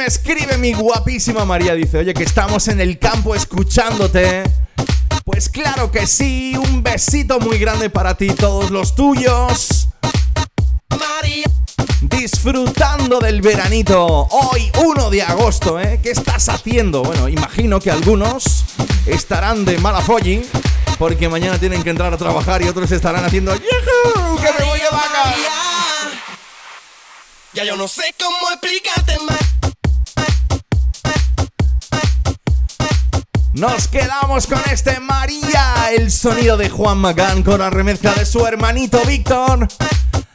Me 0.07 0.09
escribe 0.09 0.57
mi 0.57 0.73
guapísima 0.73 1.45
María, 1.45 1.75
dice, 1.75 1.99
oye, 1.99 2.15
que 2.15 2.23
estamos 2.23 2.69
en 2.69 2.81
el 2.81 2.97
campo 2.97 3.35
escuchándote. 3.35 4.45
Pues 5.25 5.49
claro 5.49 5.91
que 5.91 6.07
sí, 6.07 6.55
un 6.57 6.81
besito 6.81 7.41
muy 7.41 7.59
grande 7.59 7.91
para 7.91 8.17
ti, 8.17 8.29
todos 8.29 8.71
los 8.71 8.95
tuyos. 8.95 9.89
María. 10.91 11.51
Disfrutando 12.03 13.19
del 13.19 13.41
veranito, 13.41 14.07
hoy 14.07 14.71
1 14.79 15.11
de 15.11 15.23
agosto, 15.23 15.81
¿eh? 15.81 15.99
¿Qué 16.01 16.13
estás 16.13 16.49
haciendo? 16.51 17.03
Bueno, 17.03 17.29
imagino 17.29 17.81
que 17.81 17.91
algunos 17.91 18.65
estarán 19.07 19.65
de 19.65 19.77
mala 19.79 20.03
folli, 20.03 20.47
porque 21.01 21.29
mañana 21.29 21.59
tienen 21.59 21.83
que 21.83 21.91
entrar 21.91 22.15
a 22.15 22.17
trabajar 22.17 22.63
y 22.63 22.69
otros 22.69 22.93
estarán 22.93 23.25
haciendo. 23.25 23.53
¡Que 23.55 24.53
me 24.57 24.65
voy 24.67 24.79
de 24.79 24.85
vaca! 24.85 25.25
María. 25.25 25.51
Ya 27.55 27.65
yo 27.65 27.75
no 27.75 27.89
sé 27.89 28.15
cómo 28.17 28.53
explicarte 28.53 29.19
más. 29.27 29.66
Nos 33.57 33.89
quedamos 33.89 34.47
con 34.47 34.61
este 34.71 35.01
María, 35.01 35.91
el 35.91 36.13
sonido 36.13 36.59
de 36.59 36.69
Juan 36.69 36.99
Magán 36.99 37.43
con 37.43 37.61
la 37.61 37.71
remezcla 37.71 38.13
de 38.13 38.27
su 38.27 38.47
hermanito 38.47 39.01
Víctor. 39.07 39.67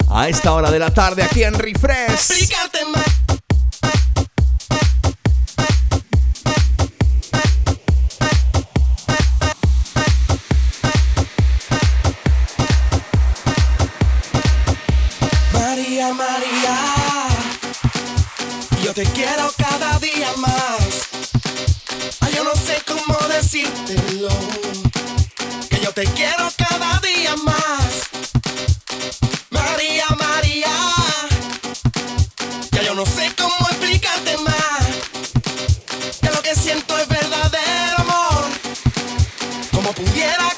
A 0.09 0.27
esta 0.27 0.53
hora 0.53 0.71
de 0.71 0.79
la 0.79 0.91
tarde 0.91 1.21
aquí 1.21 1.43
en 1.43 1.53
Refresh. 1.53 2.49
Decírtelo, 23.51 24.29
que 25.69 25.79
yo 25.81 25.91
te 25.91 26.03
quiero 26.03 26.49
cada 26.55 26.99
día 26.99 27.35
más. 27.43 28.09
María, 29.49 30.05
María, 30.17 30.69
ya 32.71 32.81
yo 32.81 32.95
no 32.95 33.05
sé 33.05 33.29
cómo 33.37 33.67
explicarte 33.69 34.37
más. 34.37 34.85
Que 36.21 36.29
lo 36.29 36.41
que 36.41 36.55
siento 36.55 36.97
es 36.97 37.07
verdadero 37.09 37.97
amor. 37.97 38.45
Como 39.73 39.91
pudiera 39.91 40.50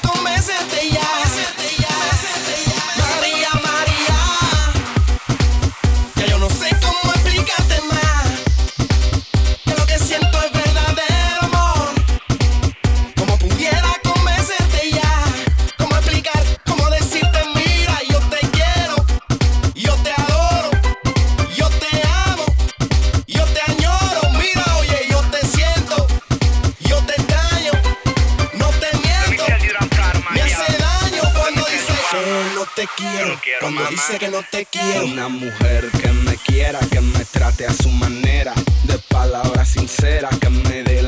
dice 34.14 34.26
que 34.26 34.30
no 34.30 34.42
te 34.50 34.66
quiero. 34.66 35.04
Una 35.06 35.28
mujer 35.28 35.90
que 36.00 36.08
me 36.08 36.36
quiera, 36.36 36.78
que 36.90 37.00
me 37.00 37.24
trate 37.24 37.66
a 37.66 37.72
su 37.72 37.88
manera, 37.88 38.52
de 38.84 38.98
palabras 39.08 39.68
sinceras, 39.68 40.36
que 40.38 40.50
me 40.50 40.82
dé 40.82 41.02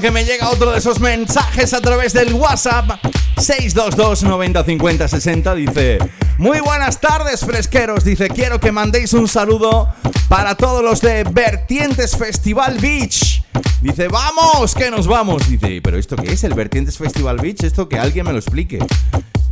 que 0.00 0.10
me 0.10 0.24
llega 0.24 0.48
otro 0.50 0.72
de 0.72 0.78
esos 0.78 1.00
mensajes 1.00 1.74
a 1.74 1.80
través 1.80 2.12
del 2.12 2.32
WhatsApp. 2.34 2.90
622 3.38 4.22
90 4.22 4.64
50 4.64 5.08
60 5.08 5.54
dice, 5.54 5.98
muy 6.38 6.60
buenas 6.60 7.00
tardes 7.00 7.40
fresqueros, 7.40 8.04
dice, 8.04 8.28
quiero 8.28 8.60
que 8.60 8.72
mandéis 8.72 9.12
un 9.12 9.28
saludo 9.28 9.88
para 10.28 10.54
todos 10.54 10.82
los 10.82 11.00
de 11.00 11.24
Vertientes 11.24 12.16
Festival 12.16 12.78
Beach. 12.78 13.42
Dice, 13.82 14.08
vamos, 14.08 14.74
que 14.74 14.90
nos 14.90 15.06
vamos. 15.06 15.48
Dice, 15.48 15.80
pero 15.82 15.98
¿esto 15.98 16.16
qué 16.16 16.32
es 16.32 16.44
el 16.44 16.54
Vertientes 16.54 16.98
Festival 16.98 17.36
Beach? 17.38 17.64
Esto 17.64 17.88
que 17.88 17.98
alguien 17.98 18.26
me 18.26 18.32
lo 18.32 18.38
explique. 18.38 18.78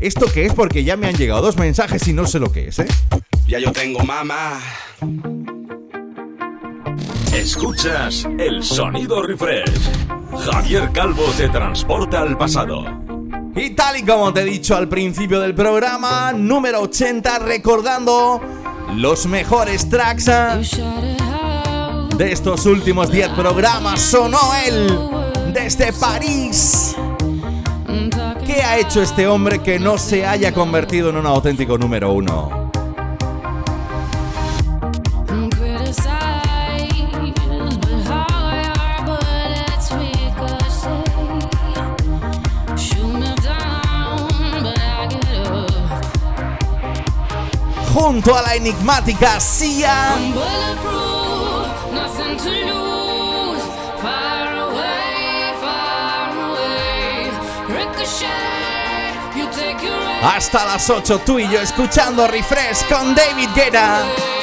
¿Esto 0.00 0.26
qué 0.32 0.46
es? 0.46 0.54
Porque 0.54 0.84
ya 0.84 0.96
me 0.96 1.08
han 1.08 1.16
llegado 1.16 1.42
dos 1.42 1.56
mensajes 1.56 2.06
y 2.08 2.12
no 2.12 2.26
sé 2.26 2.38
lo 2.38 2.52
que 2.52 2.68
es, 2.68 2.78
¿eh? 2.78 2.88
Ya 3.46 3.58
yo 3.58 3.72
tengo 3.72 4.00
mamá. 4.00 4.60
Escuchas 7.38 8.26
el 8.36 8.64
sonido 8.64 9.22
refresh. 9.22 9.88
Javier 10.44 10.90
Calvo 10.90 11.22
te 11.36 11.48
transporta 11.48 12.22
al 12.22 12.36
pasado. 12.36 12.82
Y 13.54 13.70
tal 13.70 13.96
y 13.96 14.02
como 14.02 14.32
te 14.32 14.40
he 14.40 14.44
dicho 14.44 14.74
al 14.74 14.88
principio 14.88 15.38
del 15.38 15.54
programa, 15.54 16.32
número 16.32 16.80
80, 16.80 17.38
recordando 17.38 18.40
los 18.96 19.26
mejores 19.26 19.88
tracks 19.88 20.28
ah, 20.28 20.58
de 22.16 22.32
estos 22.32 22.66
últimos 22.66 23.08
10 23.08 23.28
programas, 23.28 24.00
sonó 24.00 24.40
él 24.66 24.98
desde 25.54 25.92
París. 25.92 26.96
¿Qué 28.44 28.62
ha 28.62 28.78
hecho 28.78 29.00
este 29.00 29.28
hombre 29.28 29.60
que 29.60 29.78
no 29.78 29.96
se 29.96 30.26
haya 30.26 30.52
convertido 30.52 31.10
en 31.10 31.18
un 31.18 31.26
auténtico 31.26 31.78
número 31.78 32.12
uno? 32.12 32.57
Junto 47.98 48.36
a 48.36 48.42
la 48.42 48.54
enigmática 48.54 49.40
Sia. 49.40 50.14
Hasta 60.22 60.64
las 60.64 60.90
8 60.90 61.20
tú 61.24 61.38
y 61.38 61.48
yo 61.48 61.60
escuchando 61.60 62.28
Refresh 62.28 62.88
con 62.88 63.14
David 63.14 63.48
Guetta. 63.54 64.37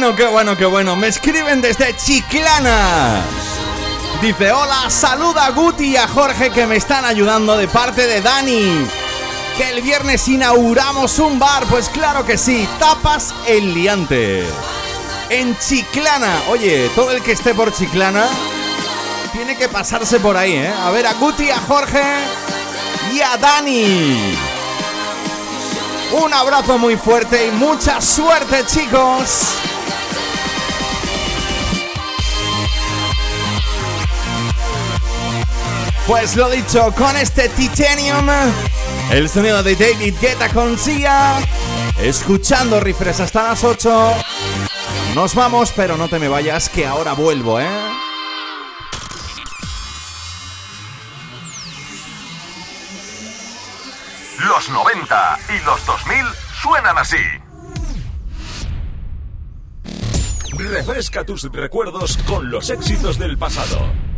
Bueno, 0.00 0.16
qué 0.16 0.26
bueno, 0.26 0.56
qué 0.56 0.64
bueno. 0.64 0.96
Me 0.96 1.08
escriben 1.08 1.60
desde 1.60 1.94
Chiclana. 1.94 3.22
Dice, 4.22 4.50
hola, 4.50 4.88
saluda 4.88 5.44
a 5.44 5.50
Guti 5.50 5.88
y 5.88 5.96
a 5.98 6.08
Jorge 6.08 6.48
que 6.50 6.66
me 6.66 6.76
están 6.76 7.04
ayudando 7.04 7.54
de 7.58 7.68
parte 7.68 8.06
de 8.06 8.22
Dani. 8.22 8.86
Que 9.58 9.68
el 9.68 9.82
viernes 9.82 10.26
inauguramos 10.26 11.18
un 11.18 11.38
bar, 11.38 11.66
pues 11.66 11.90
claro 11.90 12.24
que 12.24 12.38
sí, 12.38 12.66
tapas 12.78 13.34
el 13.46 13.74
liante. 13.74 14.46
En 15.28 15.54
Chiclana. 15.58 16.44
Oye, 16.48 16.90
todo 16.94 17.10
el 17.10 17.20
que 17.22 17.32
esté 17.32 17.54
por 17.54 17.70
Chiclana 17.70 18.26
tiene 19.32 19.54
que 19.54 19.68
pasarse 19.68 20.18
por 20.18 20.34
ahí, 20.34 20.54
¿eh? 20.54 20.72
A 20.82 20.90
ver, 20.92 21.06
a 21.06 21.12
Guti, 21.12 21.50
a 21.50 21.60
Jorge 21.60 22.02
y 23.12 23.20
a 23.20 23.36
Dani. 23.36 24.34
Un 26.12 26.32
abrazo 26.32 26.78
muy 26.78 26.96
fuerte 26.96 27.48
y 27.48 27.50
mucha 27.50 28.00
suerte, 28.00 28.64
chicos. 28.64 29.59
Pues 36.10 36.34
lo 36.34 36.50
dicho, 36.50 36.92
con 36.98 37.16
este 37.16 37.48
Titanium, 37.50 38.28
el 39.12 39.28
sonido 39.28 39.62
de 39.62 39.76
David 39.76 40.16
Guetta 40.20 40.48
con 40.48 40.76
Sia, 40.76 41.38
escuchando 42.00 42.80
Refresh 42.80 43.20
hasta 43.20 43.44
las 43.44 43.62
8. 43.62 44.14
Nos 45.14 45.36
vamos, 45.36 45.72
pero 45.76 45.96
no 45.96 46.08
te 46.08 46.18
me 46.18 46.26
vayas, 46.26 46.68
que 46.68 46.84
ahora 46.84 47.12
vuelvo, 47.12 47.60
¿eh? 47.60 47.68
Los 54.40 54.68
90 54.68 55.38
y 55.48 55.64
los 55.64 55.86
2000 55.86 56.26
suenan 56.60 56.98
así. 56.98 57.16
Refresca 60.58 61.24
tus 61.24 61.44
recuerdos 61.52 62.18
con 62.26 62.50
los 62.50 62.68
éxitos 62.68 63.16
del 63.16 63.38
pasado. 63.38 64.09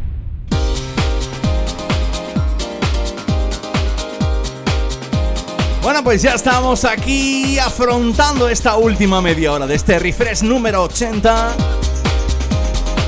Bueno, 5.93 6.05
pues 6.05 6.23
ya 6.23 6.32
estamos 6.32 6.86
aquí 6.86 7.59
afrontando 7.59 8.48
esta 8.48 8.77
última 8.77 9.20
media 9.20 9.52
hora 9.52 9.66
de 9.66 9.74
este 9.74 9.98
refresh 9.98 10.40
número 10.40 10.85
80. 10.85 11.55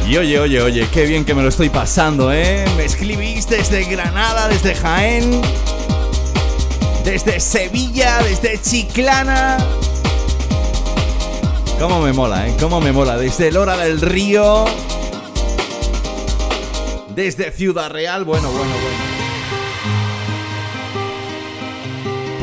Y 0.06 0.18
oye, 0.18 0.38
oye, 0.38 0.60
oye, 0.60 0.86
qué 0.92 1.06
bien 1.06 1.24
que 1.24 1.34
me 1.34 1.42
lo 1.42 1.48
estoy 1.48 1.70
pasando, 1.70 2.30
¿eh? 2.30 2.62
Me 2.76 2.84
escribís 2.84 3.48
desde 3.48 3.84
Granada, 3.84 4.48
desde 4.48 4.74
Jaén, 4.74 5.40
desde 7.06 7.40
Sevilla, 7.40 8.18
desde 8.22 8.60
Chiclana. 8.60 9.56
Cómo 11.78 12.02
me 12.02 12.12
mola, 12.12 12.46
¿eh? 12.46 12.54
Cómo 12.60 12.82
me 12.82 12.92
mola. 12.92 13.16
Desde 13.16 13.50
Lora 13.50 13.78
del 13.78 13.98
Río. 14.02 14.66
Desde 17.14 17.50
Ciudad 17.50 17.90
Real. 17.90 18.24
Bueno, 18.24 18.50
bueno, 18.50 18.72
bueno. 18.74 19.13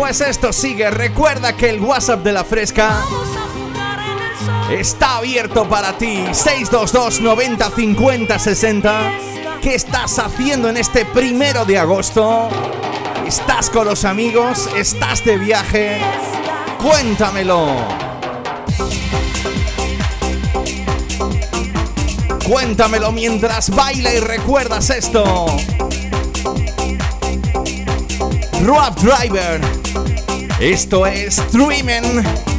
Pues 0.02 0.20
esto 0.20 0.52
sigue. 0.52 0.90
Recuerda 0.90 1.56
que 1.56 1.70
el 1.70 1.80
WhatsApp 1.80 2.24
de 2.24 2.32
la 2.32 2.44
fresca 2.44 3.04
está 4.72 5.18
abierto 5.18 5.70
para 5.70 5.96
ti. 5.96 6.26
622 6.32 7.22
90 7.22 7.70
50 7.70 8.40
60. 8.40 9.12
¿Qué 9.62 9.76
estás 9.76 10.18
haciendo 10.18 10.70
en 10.70 10.78
este 10.78 11.06
primero 11.06 11.66
de 11.66 11.78
agosto? 11.78 12.50
¿Estás 13.28 13.70
con 13.70 13.86
los 13.86 14.04
amigos? 14.04 14.68
¿Estás 14.76 15.24
de 15.24 15.38
viaje? 15.38 16.02
Cuéntamelo. 16.82 17.68
Cuéntamelo 22.50 23.12
mientras 23.12 23.70
baila 23.70 24.12
y 24.16 24.20
recuerdas 24.20 24.90
esto. 24.90 25.46
Rob 28.64 28.96
Driver. 28.96 29.81
Esto 30.62 31.08
es 31.08 31.42
Dreamin'. 31.52 32.51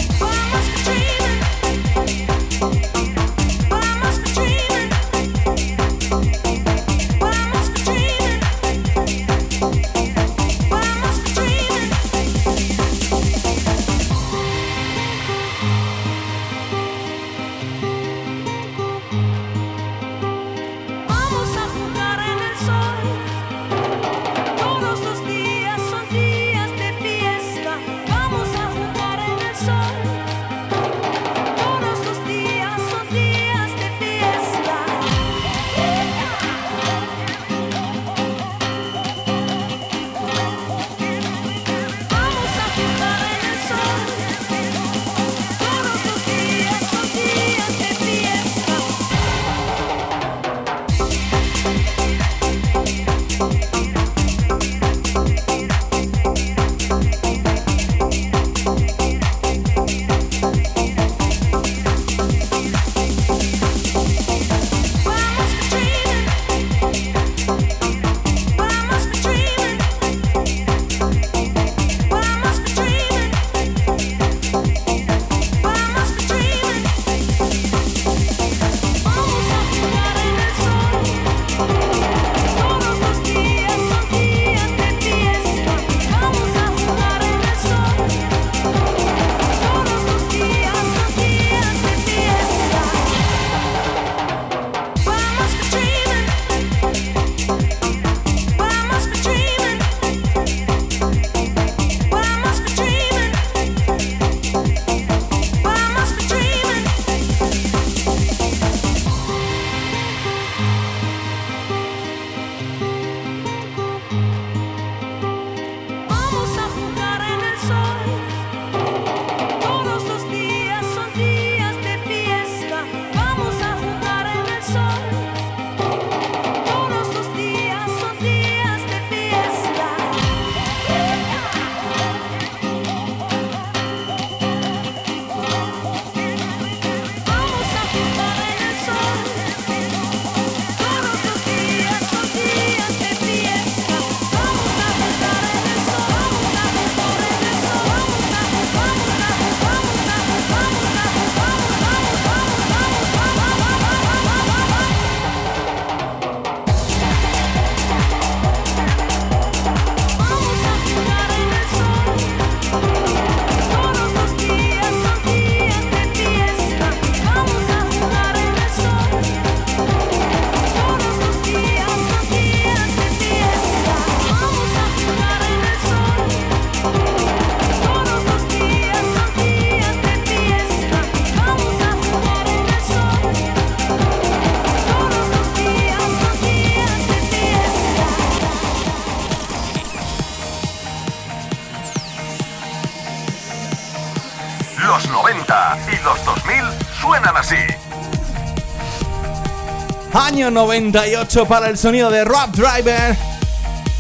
Año 200.42 200.50
98 200.50 201.46
para 201.46 201.68
el 201.68 201.78
sonido 201.78 202.10
de 202.10 202.24
Rob 202.24 202.50
Driver. 202.50 203.16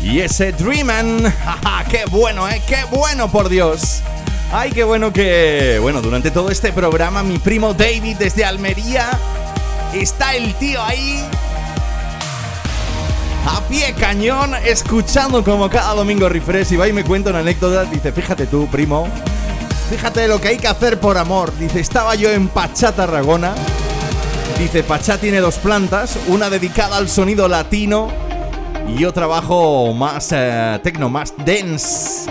Y 0.02 0.18
ese 0.18 0.50
Dreamin'. 0.50 1.22
Jaja, 1.22 1.84
¡Qué 1.88 2.04
bueno, 2.10 2.48
eh! 2.48 2.60
¡Qué 2.66 2.78
bueno, 2.90 3.30
por 3.30 3.48
Dios! 3.48 4.00
¡Ay, 4.52 4.72
qué 4.72 4.82
bueno 4.82 5.12
que... 5.12 5.78
Bueno, 5.80 6.02
durante 6.02 6.32
todo 6.32 6.50
este 6.50 6.72
programa, 6.72 7.22
mi 7.22 7.38
primo 7.38 7.74
David 7.74 8.16
desde 8.18 8.44
Almería. 8.44 9.10
Está 9.94 10.34
el 10.34 10.52
tío 10.56 10.82
ahí. 10.82 11.24
A 13.46 13.60
pie 13.68 13.94
cañón, 13.94 14.56
escuchando 14.64 15.44
como 15.44 15.70
cada 15.70 15.94
domingo 15.94 16.28
refresh. 16.28 16.72
Y 16.72 16.76
va 16.76 16.88
y 16.88 16.92
me 16.92 17.04
cuenta 17.04 17.30
una 17.30 17.38
anécdota. 17.38 17.84
Dice, 17.84 18.10
fíjate 18.10 18.48
tú, 18.48 18.66
primo. 18.66 19.06
Fíjate 19.90 20.26
lo 20.26 20.40
que 20.40 20.48
hay 20.48 20.58
que 20.58 20.66
hacer 20.66 20.98
por 20.98 21.18
amor. 21.18 21.56
Dice, 21.56 21.78
estaba 21.78 22.16
yo 22.16 22.32
en 22.32 22.48
Pachá, 22.48 22.90
Tarragona. 22.90 23.54
Dice, 24.58 24.82
Pachá 24.82 25.18
tiene 25.18 25.40
dos 25.40 25.56
plantas, 25.56 26.18
una 26.28 26.48
dedicada 26.48 26.96
al 26.96 27.08
sonido 27.08 27.48
latino 27.48 28.08
y 28.96 29.04
otra 29.04 29.24
abajo 29.24 29.92
más 29.92 30.30
eh, 30.32 30.78
tecno, 30.82 31.08
más 31.08 31.34
dance. 31.44 32.30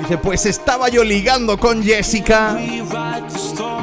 Dice, 0.00 0.18
pues 0.18 0.46
estaba 0.46 0.88
yo 0.88 1.04
ligando 1.04 1.58
con 1.58 1.82
Jessica. 1.82 2.56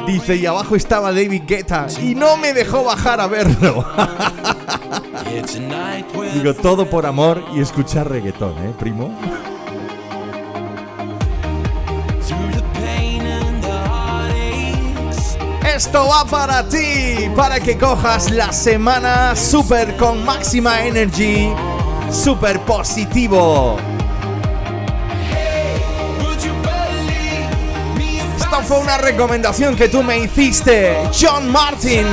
Dice, 0.06 0.36
y 0.36 0.46
abajo 0.46 0.76
estaba 0.76 1.12
David 1.12 1.42
Guetta 1.46 1.86
y 2.02 2.14
no 2.14 2.36
me 2.36 2.52
dejó 2.52 2.84
bajar 2.84 3.20
a 3.20 3.26
verlo. 3.26 3.84
Digo, 6.34 6.54
todo 6.54 6.88
por 6.88 7.06
amor 7.06 7.42
y 7.54 7.60
escuchar 7.60 8.08
reggaetón, 8.08 8.52
¿eh, 8.58 8.74
primo? 8.78 9.10
Esto 15.80 16.08
va 16.08 16.26
para 16.26 16.68
ti, 16.68 17.30
para 17.34 17.58
que 17.58 17.78
cojas 17.78 18.30
la 18.30 18.52
semana 18.52 19.34
super 19.34 19.96
con 19.96 20.22
máxima 20.26 20.84
energy, 20.84 21.54
super 22.12 22.60
positivo. 22.60 23.78
Esta 28.38 28.60
fue 28.62 28.78
una 28.80 28.98
recomendación 28.98 29.74
que 29.74 29.88
tú 29.88 30.02
me 30.02 30.18
hiciste, 30.18 30.98
John 31.18 31.50
Martin. 31.50 32.06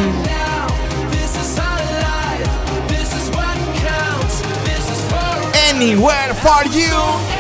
Anywhere 5.70 6.34
for 6.36 6.64
you. 6.72 7.37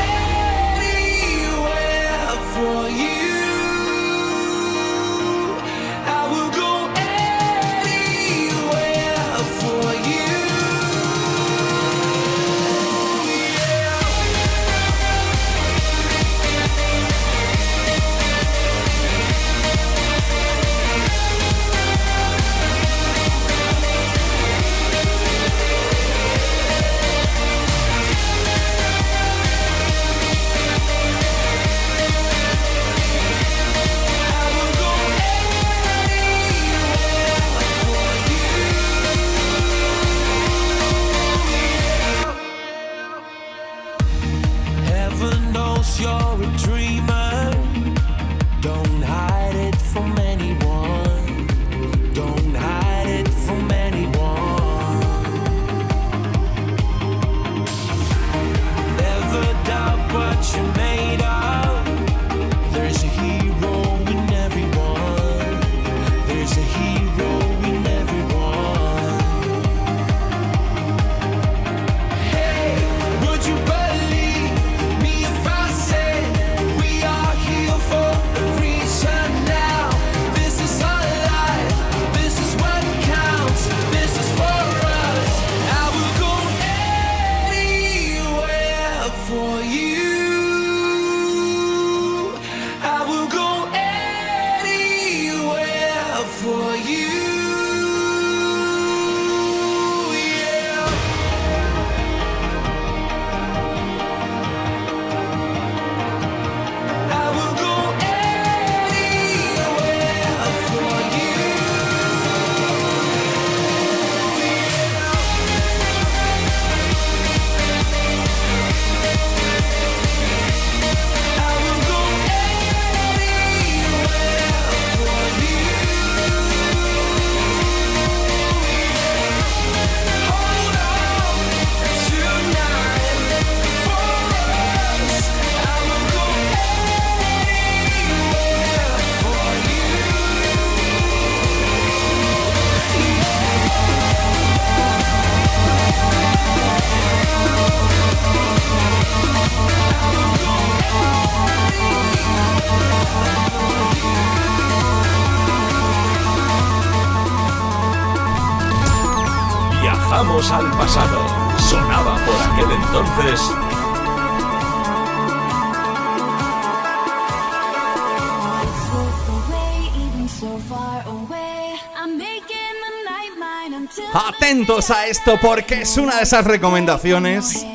A 174.90 175.08
esto 175.08 175.38
porque 175.42 175.82
es 175.82 175.98
una 175.98 176.18
de 176.18 176.24
esas 176.24 176.46
recomendaciones 176.46 177.66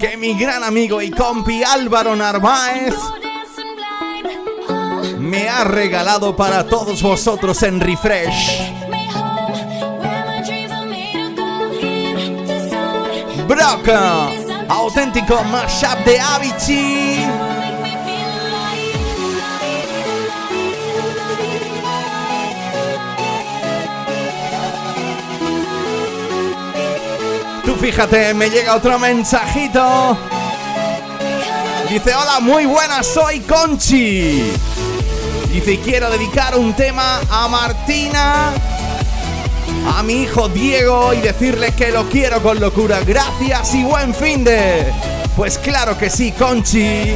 que 0.00 0.16
mi 0.16 0.34
gran 0.38 0.64
amigo 0.64 1.00
y 1.00 1.10
compi 1.10 1.62
Álvaro 1.62 2.16
Narváez 2.16 2.94
me 5.18 5.48
ha 5.48 5.64
regalado 5.64 6.34
para 6.34 6.64
todos 6.64 7.02
vosotros 7.02 7.62
en 7.62 7.80
Refresh. 7.80 8.72
Broca, 13.46 14.28
auténtico 14.68 15.42
mashup 15.44 16.04
de 16.04 16.18
Avicii. 16.18 17.45
Fíjate, 27.80 28.34
me 28.34 28.50
llega 28.50 28.74
otro 28.74 28.98
mensajito. 28.98 30.16
Dice, 31.88 32.14
hola, 32.14 32.40
muy 32.40 32.66
buenas, 32.66 33.06
soy 33.06 33.40
Conchi. 33.40 34.50
Dice, 35.52 35.72
"Y 35.72 35.78
quiero 35.78 36.10
dedicar 36.10 36.56
un 36.56 36.74
tema 36.74 37.20
a 37.30 37.48
Martina, 37.48 38.52
a 39.96 40.02
mi 40.02 40.22
hijo 40.22 40.48
Diego 40.48 41.14
y 41.14 41.20
decirle 41.20 41.72
que 41.72 41.92
lo 41.92 42.08
quiero 42.08 42.42
con 42.42 42.60
locura. 42.60 43.00
Gracias 43.06 43.74
y 43.74 43.84
buen 43.84 44.14
fin 44.14 44.44
de... 44.44 44.92
Pues 45.36 45.58
claro 45.58 45.96
que 45.96 46.10
sí, 46.10 46.32
Conchi. 46.32 47.14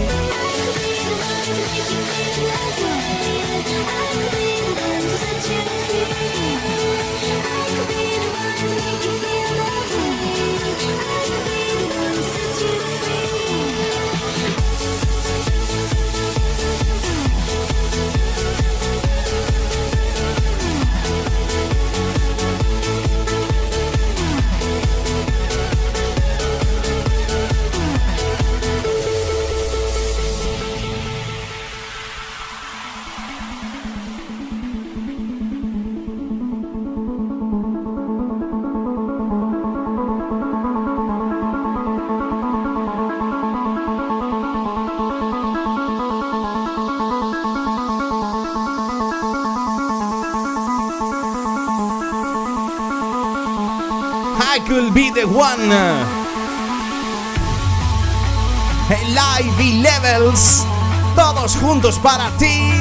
Todos 61.15 61.57
juntos 61.57 62.01
para 62.01 62.31
ti, 62.37 62.73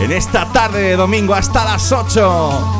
en 0.00 0.12
esta 0.12 0.46
tarde 0.52 0.80
de 0.80 0.96
domingo 0.96 1.34
hasta 1.34 1.64
las 1.64 1.90
8. 1.90 2.77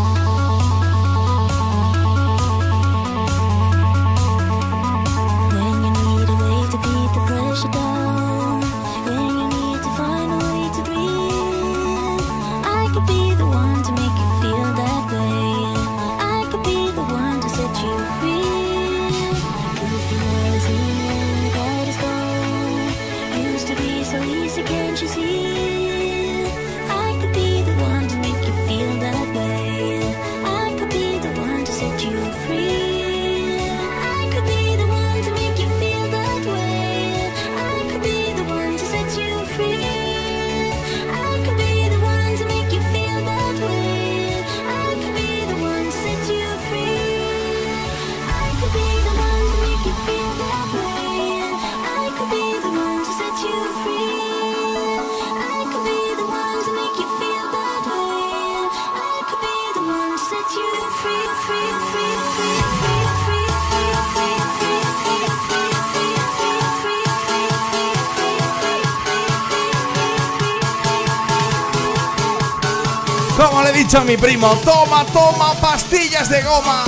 A 73.98 74.04
mi 74.04 74.16
primo, 74.16 74.54
toma, 74.64 75.04
toma 75.12 75.54
pastillas 75.60 76.28
de 76.28 76.40
goma. 76.42 76.84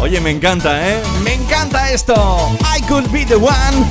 Oye, 0.00 0.20
me 0.20 0.30
encanta, 0.30 0.88
¿eh? 0.88 1.02
Me 1.24 1.34
encanta 1.34 1.90
esto. 1.90 2.14
I 2.76 2.80
could 2.88 3.10
be 3.10 3.24
the 3.24 3.36
one. 3.36 3.90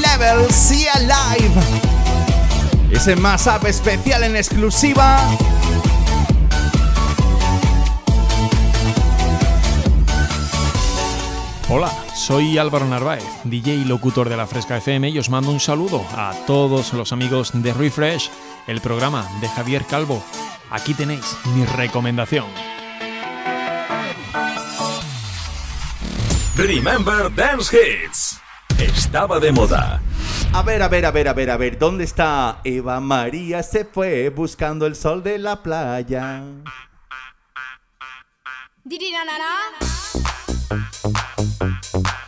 Level 0.00 0.48
See 0.50 0.86
Alive. 0.88 1.54
Ese 2.90 3.16
mashup 3.16 3.64
especial 3.66 4.22
en 4.22 4.36
exclusiva. 4.36 5.18
Hola, 11.70 11.90
soy 12.14 12.58
Álvaro 12.58 12.84
Narváez, 12.84 13.24
DJ 13.44 13.74
y 13.74 13.84
locutor 13.86 14.28
de 14.28 14.36
la 14.36 14.46
Fresca 14.46 14.76
FM 14.76 15.08
y 15.08 15.18
os 15.18 15.30
mando 15.30 15.50
un 15.50 15.60
saludo 15.60 16.04
a 16.12 16.34
todos 16.46 16.92
los 16.92 17.10
amigos 17.10 17.52
de 17.54 17.72
Refresh, 17.72 18.30
el 18.66 18.82
programa 18.82 19.26
de 19.40 19.48
Javier 19.48 19.86
Calvo. 19.86 20.22
Aquí 20.70 20.92
tenéis 20.92 21.38
mi 21.54 21.64
recomendación. 21.64 22.44
Remember 26.54 27.34
Dance 27.34 27.74
Hits. 27.74 28.40
Estaba 28.78 29.40
de 29.40 29.50
moda. 29.50 30.02
A 30.52 30.62
ver, 30.62 30.82
a 30.82 30.88
ver, 30.88 31.06
a 31.06 31.12
ver, 31.12 31.28
a 31.28 31.32
ver, 31.32 31.50
a 31.50 31.56
ver, 31.56 31.78
¿dónde 31.78 32.04
está 32.04 32.60
Eva 32.62 33.00
María? 33.00 33.62
Se 33.62 33.86
fue 33.86 34.28
buscando 34.28 34.84
el 34.84 34.94
sol 34.94 35.22
de 35.22 35.38
la 35.38 35.62
playa. 35.62 36.42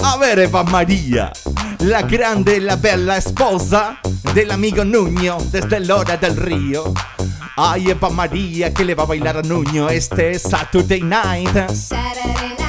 A 0.09 0.17
ver, 0.19 0.39
Eva 0.39 0.63
María, 0.63 1.33
la 1.81 2.03
grande, 2.03 2.61
la 2.61 2.77
bella 2.77 3.17
esposa 3.17 3.99
del 4.33 4.53
amigo 4.53 4.85
Nuño 4.85 5.37
desde 5.51 5.81
Lora 5.81 6.17
del 6.17 6.37
Río. 6.37 6.95
Ay, 7.57 7.91
Eva 7.91 8.09
María, 8.11 8.73
que 8.73 8.85
le 8.85 8.95
va 8.95 9.03
a 9.03 9.07
bailar 9.07 9.39
a 9.39 9.43
Nuño 9.43 9.89
este 9.91 10.39
Saturday 10.39 11.03
night. 11.03 11.51
Saturday 11.71 12.55
night, 12.57 12.66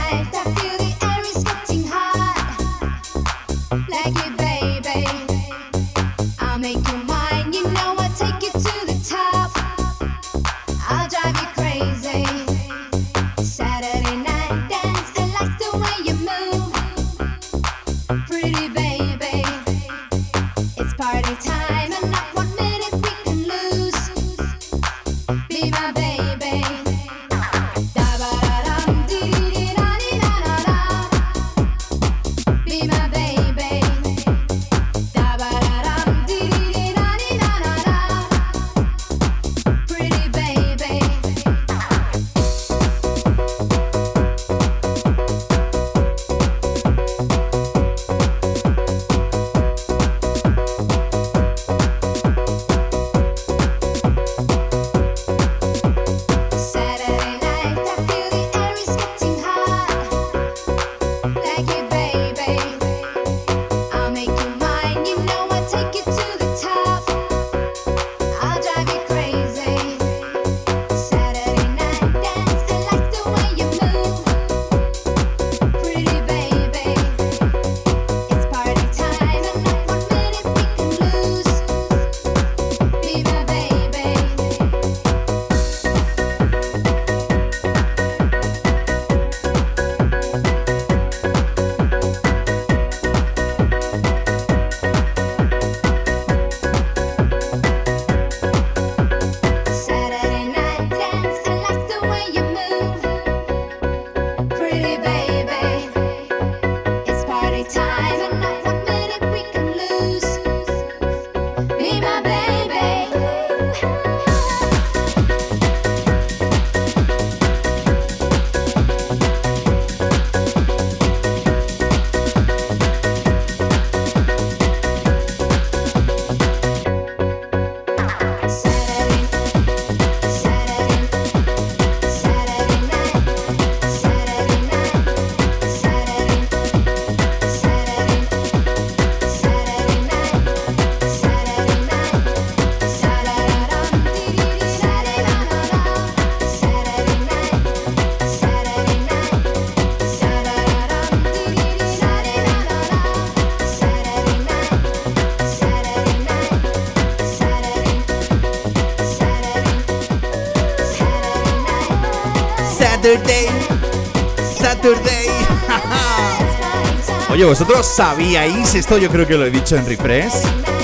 Oye, 167.38 167.46
¿vosotros 167.46 167.86
sabíais 167.86 168.74
esto? 168.74 168.98
Yo 168.98 169.12
creo 169.12 169.28
que 169.28 169.36
lo 169.36 169.46
he 169.46 169.52
dicho 169.52 169.76
en 169.76 169.86
Refresh. 169.86 170.34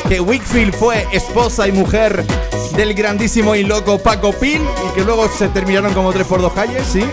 Que 0.07 0.19
Wickfield 0.19 0.75
fue 0.75 1.07
esposa 1.11 1.67
y 1.67 1.71
mujer 1.71 2.23
del 2.75 2.93
grandísimo 2.93 3.55
y 3.55 3.63
loco 3.63 3.97
Paco 3.97 4.31
Pil 4.33 4.61
y 4.61 4.93
que 4.93 5.03
luego 5.03 5.27
se 5.29 5.47
terminaron 5.47 5.95
como 5.95 6.13
tres 6.13 6.27
por 6.27 6.41
dos 6.41 6.53
calles, 6.53 6.85
¿sí? 6.85 7.03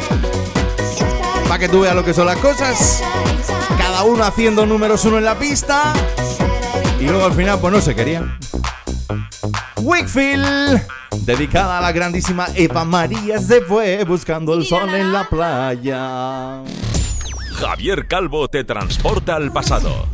Para 1.48 1.58
que 1.58 1.70
tú 1.70 1.80
veas 1.80 1.94
lo 1.94 2.04
que 2.04 2.12
son 2.12 2.26
las 2.26 2.36
cosas. 2.36 3.02
Cada 3.78 4.02
uno 4.02 4.24
haciendo 4.24 4.66
números 4.66 5.06
uno 5.06 5.16
en 5.16 5.24
la 5.24 5.38
pista. 5.38 5.94
Y 7.00 7.04
luego 7.04 7.24
al 7.24 7.32
final, 7.32 7.58
pues 7.60 7.72
no 7.72 7.80
se 7.80 7.94
querían. 7.94 8.38
Wickfield, 9.78 10.86
dedicada 11.22 11.78
a 11.78 11.80
la 11.80 11.92
grandísima 11.92 12.48
Eva 12.54 12.84
María 12.84 13.38
se 13.38 13.62
fue 13.62 14.04
buscando 14.04 14.52
el 14.52 14.66
sol 14.66 14.94
en 14.94 15.10
la 15.10 15.26
playa. 15.26 16.62
Javier 17.60 18.08
Calvo 18.08 18.48
te 18.48 18.64
transporta 18.64 19.36
al 19.36 19.52
pasado. 19.52 20.06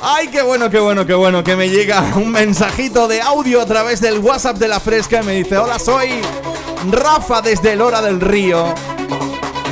Ay, 0.00 0.28
qué 0.28 0.42
bueno, 0.42 0.70
qué 0.70 0.78
bueno, 0.78 1.04
qué 1.04 1.14
bueno 1.14 1.42
que 1.42 1.56
me 1.56 1.68
llega 1.68 2.00
un 2.14 2.30
mensajito 2.30 3.08
de 3.08 3.20
audio 3.20 3.60
a 3.60 3.66
través 3.66 4.00
del 4.00 4.20
WhatsApp 4.20 4.56
de 4.58 4.68
la 4.68 4.78
Fresca 4.78 5.20
y 5.20 5.26
me 5.26 5.32
dice, 5.32 5.58
hola, 5.58 5.80
soy 5.80 6.10
Rafa 6.88 7.42
desde 7.42 7.72
el 7.72 7.80
Hora 7.80 8.00
del 8.00 8.20
Río. 8.20 8.72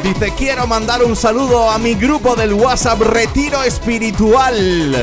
Dice, 0.03 0.33
quiero 0.37 0.67
mandar 0.67 1.05
un 1.05 1.15
saludo 1.15 1.71
a 1.71 1.79
mi 1.79 1.95
grupo 1.95 2.35
del 2.35 2.53
WhatsApp 2.53 3.01
Retiro 3.01 3.63
Espiritual. 3.63 4.97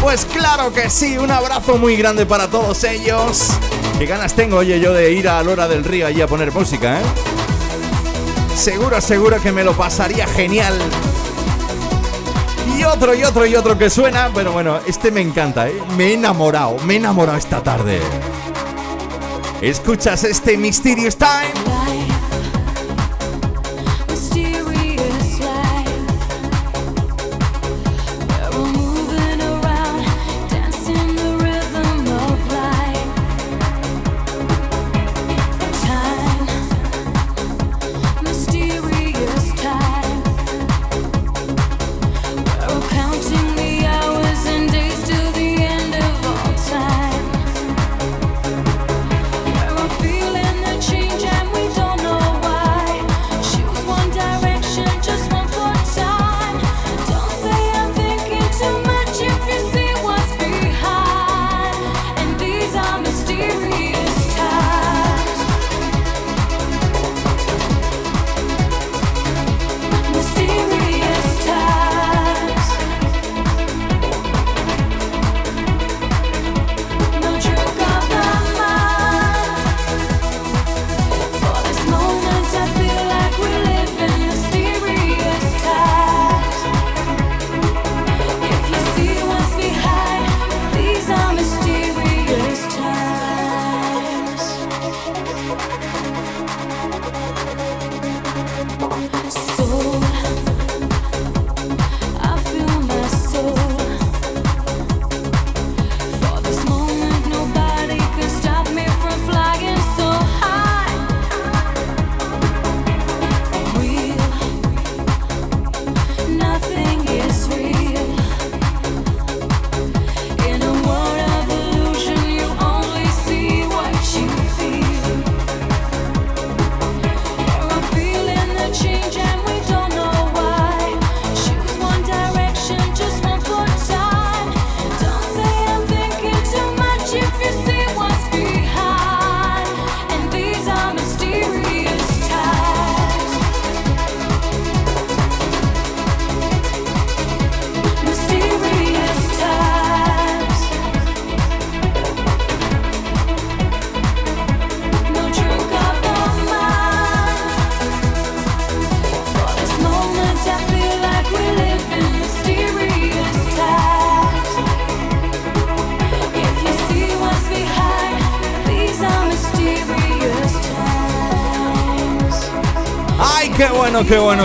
Pues 0.00 0.26
claro 0.26 0.72
que 0.72 0.88
sí, 0.88 1.18
un 1.18 1.32
abrazo 1.32 1.76
muy 1.76 1.96
grande 1.96 2.24
para 2.24 2.48
todos 2.48 2.84
ellos. 2.84 3.50
Qué 4.02 4.08
ganas 4.08 4.34
tengo, 4.34 4.56
oye, 4.56 4.80
yo 4.80 4.92
de 4.92 5.12
ir 5.12 5.28
a 5.28 5.40
la 5.44 5.52
Hora 5.52 5.68
del 5.68 5.84
Río 5.84 6.08
allí 6.08 6.20
a 6.20 6.26
poner 6.26 6.50
música, 6.50 6.98
¿eh? 6.98 7.04
Seguro, 8.56 9.00
seguro 9.00 9.40
que 9.40 9.52
me 9.52 9.62
lo 9.62 9.74
pasaría 9.74 10.26
genial. 10.26 10.76
Y 12.76 12.82
otro, 12.82 13.14
y 13.14 13.22
otro, 13.22 13.46
y 13.46 13.54
otro 13.54 13.78
que 13.78 13.88
suena. 13.88 14.28
Pero 14.34 14.50
bueno, 14.50 14.80
este 14.88 15.12
me 15.12 15.20
encanta, 15.20 15.68
¿eh? 15.68 15.80
Me 15.96 16.06
he 16.06 16.14
enamorado, 16.14 16.78
me 16.78 16.94
he 16.94 16.96
enamorado 16.96 17.38
esta 17.38 17.62
tarde. 17.62 18.00
¿Escuchas 19.60 20.24
este 20.24 20.56
Mysterious 20.56 21.16
Time? 21.16 21.71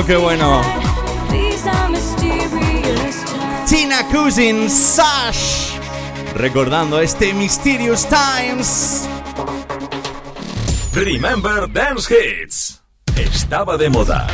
Qué 0.07 0.15
bueno. 0.15 0.61
Tina 3.67 4.07
Cousin 4.09 4.69
Sash. 4.69 5.71
Recordando 6.33 7.01
este 7.01 7.33
Mysterious 7.33 8.07
Times. 8.07 9.07
Remember 10.93 11.71
Dance 11.71 12.13
Hits. 12.13 12.81
Estaba 13.17 13.77
de 13.77 13.89
moda. 13.89 14.27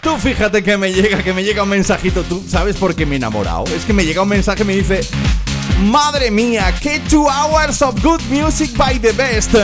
Tú 0.00 0.16
fíjate 0.18 0.62
que 0.62 0.76
me 0.76 0.92
llega, 0.92 1.22
que 1.22 1.32
me 1.32 1.42
llega 1.42 1.64
un 1.64 1.70
mensajito. 1.70 2.22
¿Tú 2.22 2.44
sabes 2.48 2.76
por 2.76 2.94
qué 2.94 3.04
me 3.04 3.16
he 3.16 3.18
enamorado? 3.18 3.64
Es 3.64 3.84
que 3.84 3.92
me 3.92 4.04
llega 4.04 4.22
un 4.22 4.28
mensaje 4.28 4.62
y 4.62 4.66
me 4.66 4.76
dice: 4.76 5.00
Madre 5.80 6.30
mía, 6.30 6.72
qué 6.80 7.00
two 7.10 7.26
hours 7.28 7.82
of 7.82 8.00
good 8.02 8.20
music 8.30 8.76
by 8.76 8.98
the 9.00 9.12
best. 9.12 9.54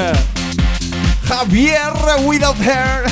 Javier 1.28 1.92
without 2.26 2.56
hair. 2.56 3.04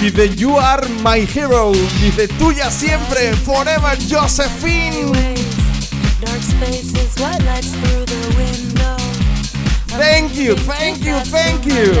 Dice, 0.00 0.36
you 0.36 0.56
are 0.56 0.82
my 1.02 1.20
hero. 1.20 1.72
Dice, 2.00 2.26
tuya 2.38 2.68
siempre, 2.68 3.32
forever 3.44 3.94
Josephine. 4.08 5.12
Dark 6.20 6.42
spaces, 6.42 7.14
what 7.20 7.40
lights 7.44 7.70
through 7.70 8.04
the 8.06 8.34
window. 8.36 8.96
Thank 9.96 10.34
you, 10.34 10.56
thank 10.56 11.04
you, 11.04 11.20
thank 11.30 11.64
you. 11.64 11.94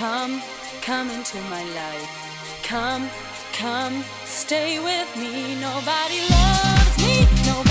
Come, 0.00 0.40
come 0.80 1.10
into 1.10 1.36
my 1.50 1.62
life. 1.62 2.62
Come, 2.64 3.10
come, 3.52 4.02
stay 4.24 4.78
with 4.78 5.14
me. 5.14 5.60
Nobody 5.60 6.20
loves 6.30 6.96
me. 7.02 7.28
Nobody 7.44 7.69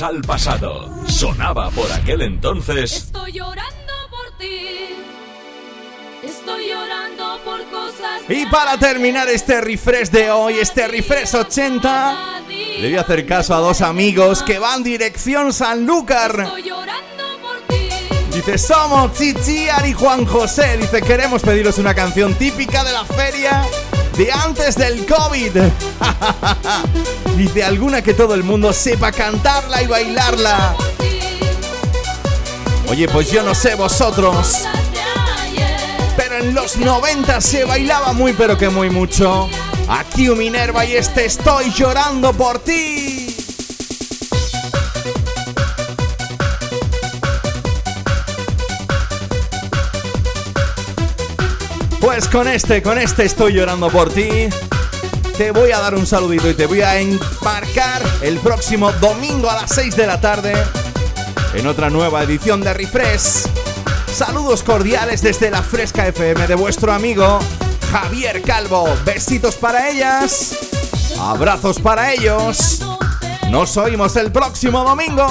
Al 0.00 0.20
pasado. 0.20 0.90
Sonaba 1.06 1.70
por 1.70 1.90
aquel 1.90 2.20
entonces. 2.20 2.92
Estoy 2.92 3.32
llorando 3.32 3.92
por 4.10 4.38
ti. 4.38 4.94
Estoy 6.22 6.68
llorando 6.68 7.40
por 7.42 7.64
cosas. 7.70 8.20
Y 8.28 8.44
para 8.46 8.76
terminar 8.78 9.26
este 9.28 9.60
refresh 9.62 10.10
de 10.10 10.30
hoy, 10.30 10.58
este 10.58 10.86
refresh 10.86 11.36
80, 11.36 12.42
le 12.48 12.88
voy 12.88 12.96
a 12.98 13.00
hacer 13.00 13.24
caso 13.26 13.54
a 13.54 13.58
dos 13.58 13.80
amigos 13.80 14.42
que 14.42 14.58
van 14.58 14.82
dirección 14.82 15.54
Sanlúcar. 15.54 16.40
Estoy 16.40 16.64
llorando 16.64 17.24
por 17.40 17.58
ti. 17.68 17.88
Dice, 18.34 18.58
somos 18.58 19.14
Chichi, 19.14 19.70
Ari, 19.70 19.94
Juan 19.94 20.26
José. 20.26 20.76
Dice, 20.76 21.00
queremos 21.00 21.40
pediros 21.40 21.78
una 21.78 21.94
canción 21.94 22.34
típica 22.34 22.84
de 22.84 22.92
la 22.92 23.04
feria 23.06 23.64
de 24.18 24.30
antes 24.30 24.74
del 24.76 25.06
COVID. 25.06 25.52
Dice, 27.36 27.62
alguna 27.62 28.00
que 28.00 28.14
todo 28.14 28.34
el 28.34 28.42
mundo 28.42 28.72
sepa 28.72 29.12
cantarla 29.12 29.82
y 29.82 29.86
bailarla. 29.86 30.74
Oye, 32.88 33.06
pues 33.08 33.30
yo 33.30 33.42
no 33.42 33.54
sé 33.54 33.74
vosotros. 33.74 34.62
Pero 36.16 36.38
en 36.38 36.54
los 36.54 36.78
90 36.78 37.42
se 37.42 37.64
bailaba 37.64 38.14
muy 38.14 38.32
pero 38.32 38.56
que 38.56 38.70
muy 38.70 38.88
mucho. 38.88 39.50
Aquí 39.86 40.30
un 40.30 40.38
Minerva 40.38 40.86
y 40.86 40.96
este 40.96 41.26
estoy 41.26 41.70
llorando 41.72 42.32
por 42.32 42.58
ti. 42.58 43.36
Pues 52.00 52.28
con 52.28 52.48
este, 52.48 52.82
con 52.82 52.98
este 52.98 53.24
estoy 53.24 53.52
llorando 53.52 53.90
por 53.90 54.10
ti. 54.10 54.48
Te 55.36 55.50
voy 55.50 55.70
a 55.70 55.80
dar 55.80 55.94
un 55.94 56.06
saludito 56.06 56.48
y 56.48 56.54
te 56.54 56.64
voy 56.64 56.80
a 56.80 56.98
embarcar 56.98 58.02
el 58.22 58.38
próximo 58.38 58.90
domingo 58.92 59.50
a 59.50 59.60
las 59.60 59.70
6 59.74 59.94
de 59.94 60.06
la 60.06 60.18
tarde 60.18 60.54
en 61.52 61.66
otra 61.66 61.90
nueva 61.90 62.22
edición 62.22 62.62
de 62.62 62.72
Refresh. 62.72 63.44
Saludos 64.10 64.62
cordiales 64.62 65.20
desde 65.20 65.50
la 65.50 65.62
Fresca 65.62 66.06
FM 66.06 66.46
de 66.46 66.54
vuestro 66.54 66.90
amigo 66.90 67.38
Javier 67.92 68.40
Calvo. 68.40 68.88
Besitos 69.04 69.56
para 69.56 69.90
ellas. 69.90 70.56
Abrazos 71.20 71.80
para 71.80 72.14
ellos. 72.14 72.80
Nos 73.50 73.76
oímos 73.76 74.16
el 74.16 74.32
próximo 74.32 74.84
domingo. 74.84 75.26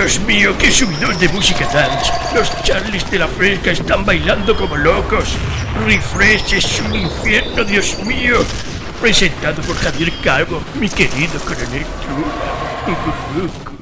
Dios 0.00 0.18
mío, 0.20 0.56
qué 0.58 0.70
subidón 0.70 1.18
de 1.18 1.28
música 1.28 1.68
dance. 1.74 2.10
Los 2.34 2.50
Charlies 2.62 3.10
de 3.10 3.18
la 3.18 3.28
Fresca 3.28 3.72
están 3.72 4.02
bailando 4.02 4.56
como 4.56 4.74
locos. 4.74 5.36
Refresh 5.84 6.54
es 6.54 6.80
un 6.80 6.94
infierno, 6.94 7.62
Dios 7.64 7.98
mío. 8.06 8.38
Presentado 8.98 9.60
por 9.60 9.76
Javier 9.76 10.10
Calvo, 10.24 10.62
mi 10.76 10.88
querido 10.88 11.38
coronel 11.40 11.84
Trula. 12.00 13.79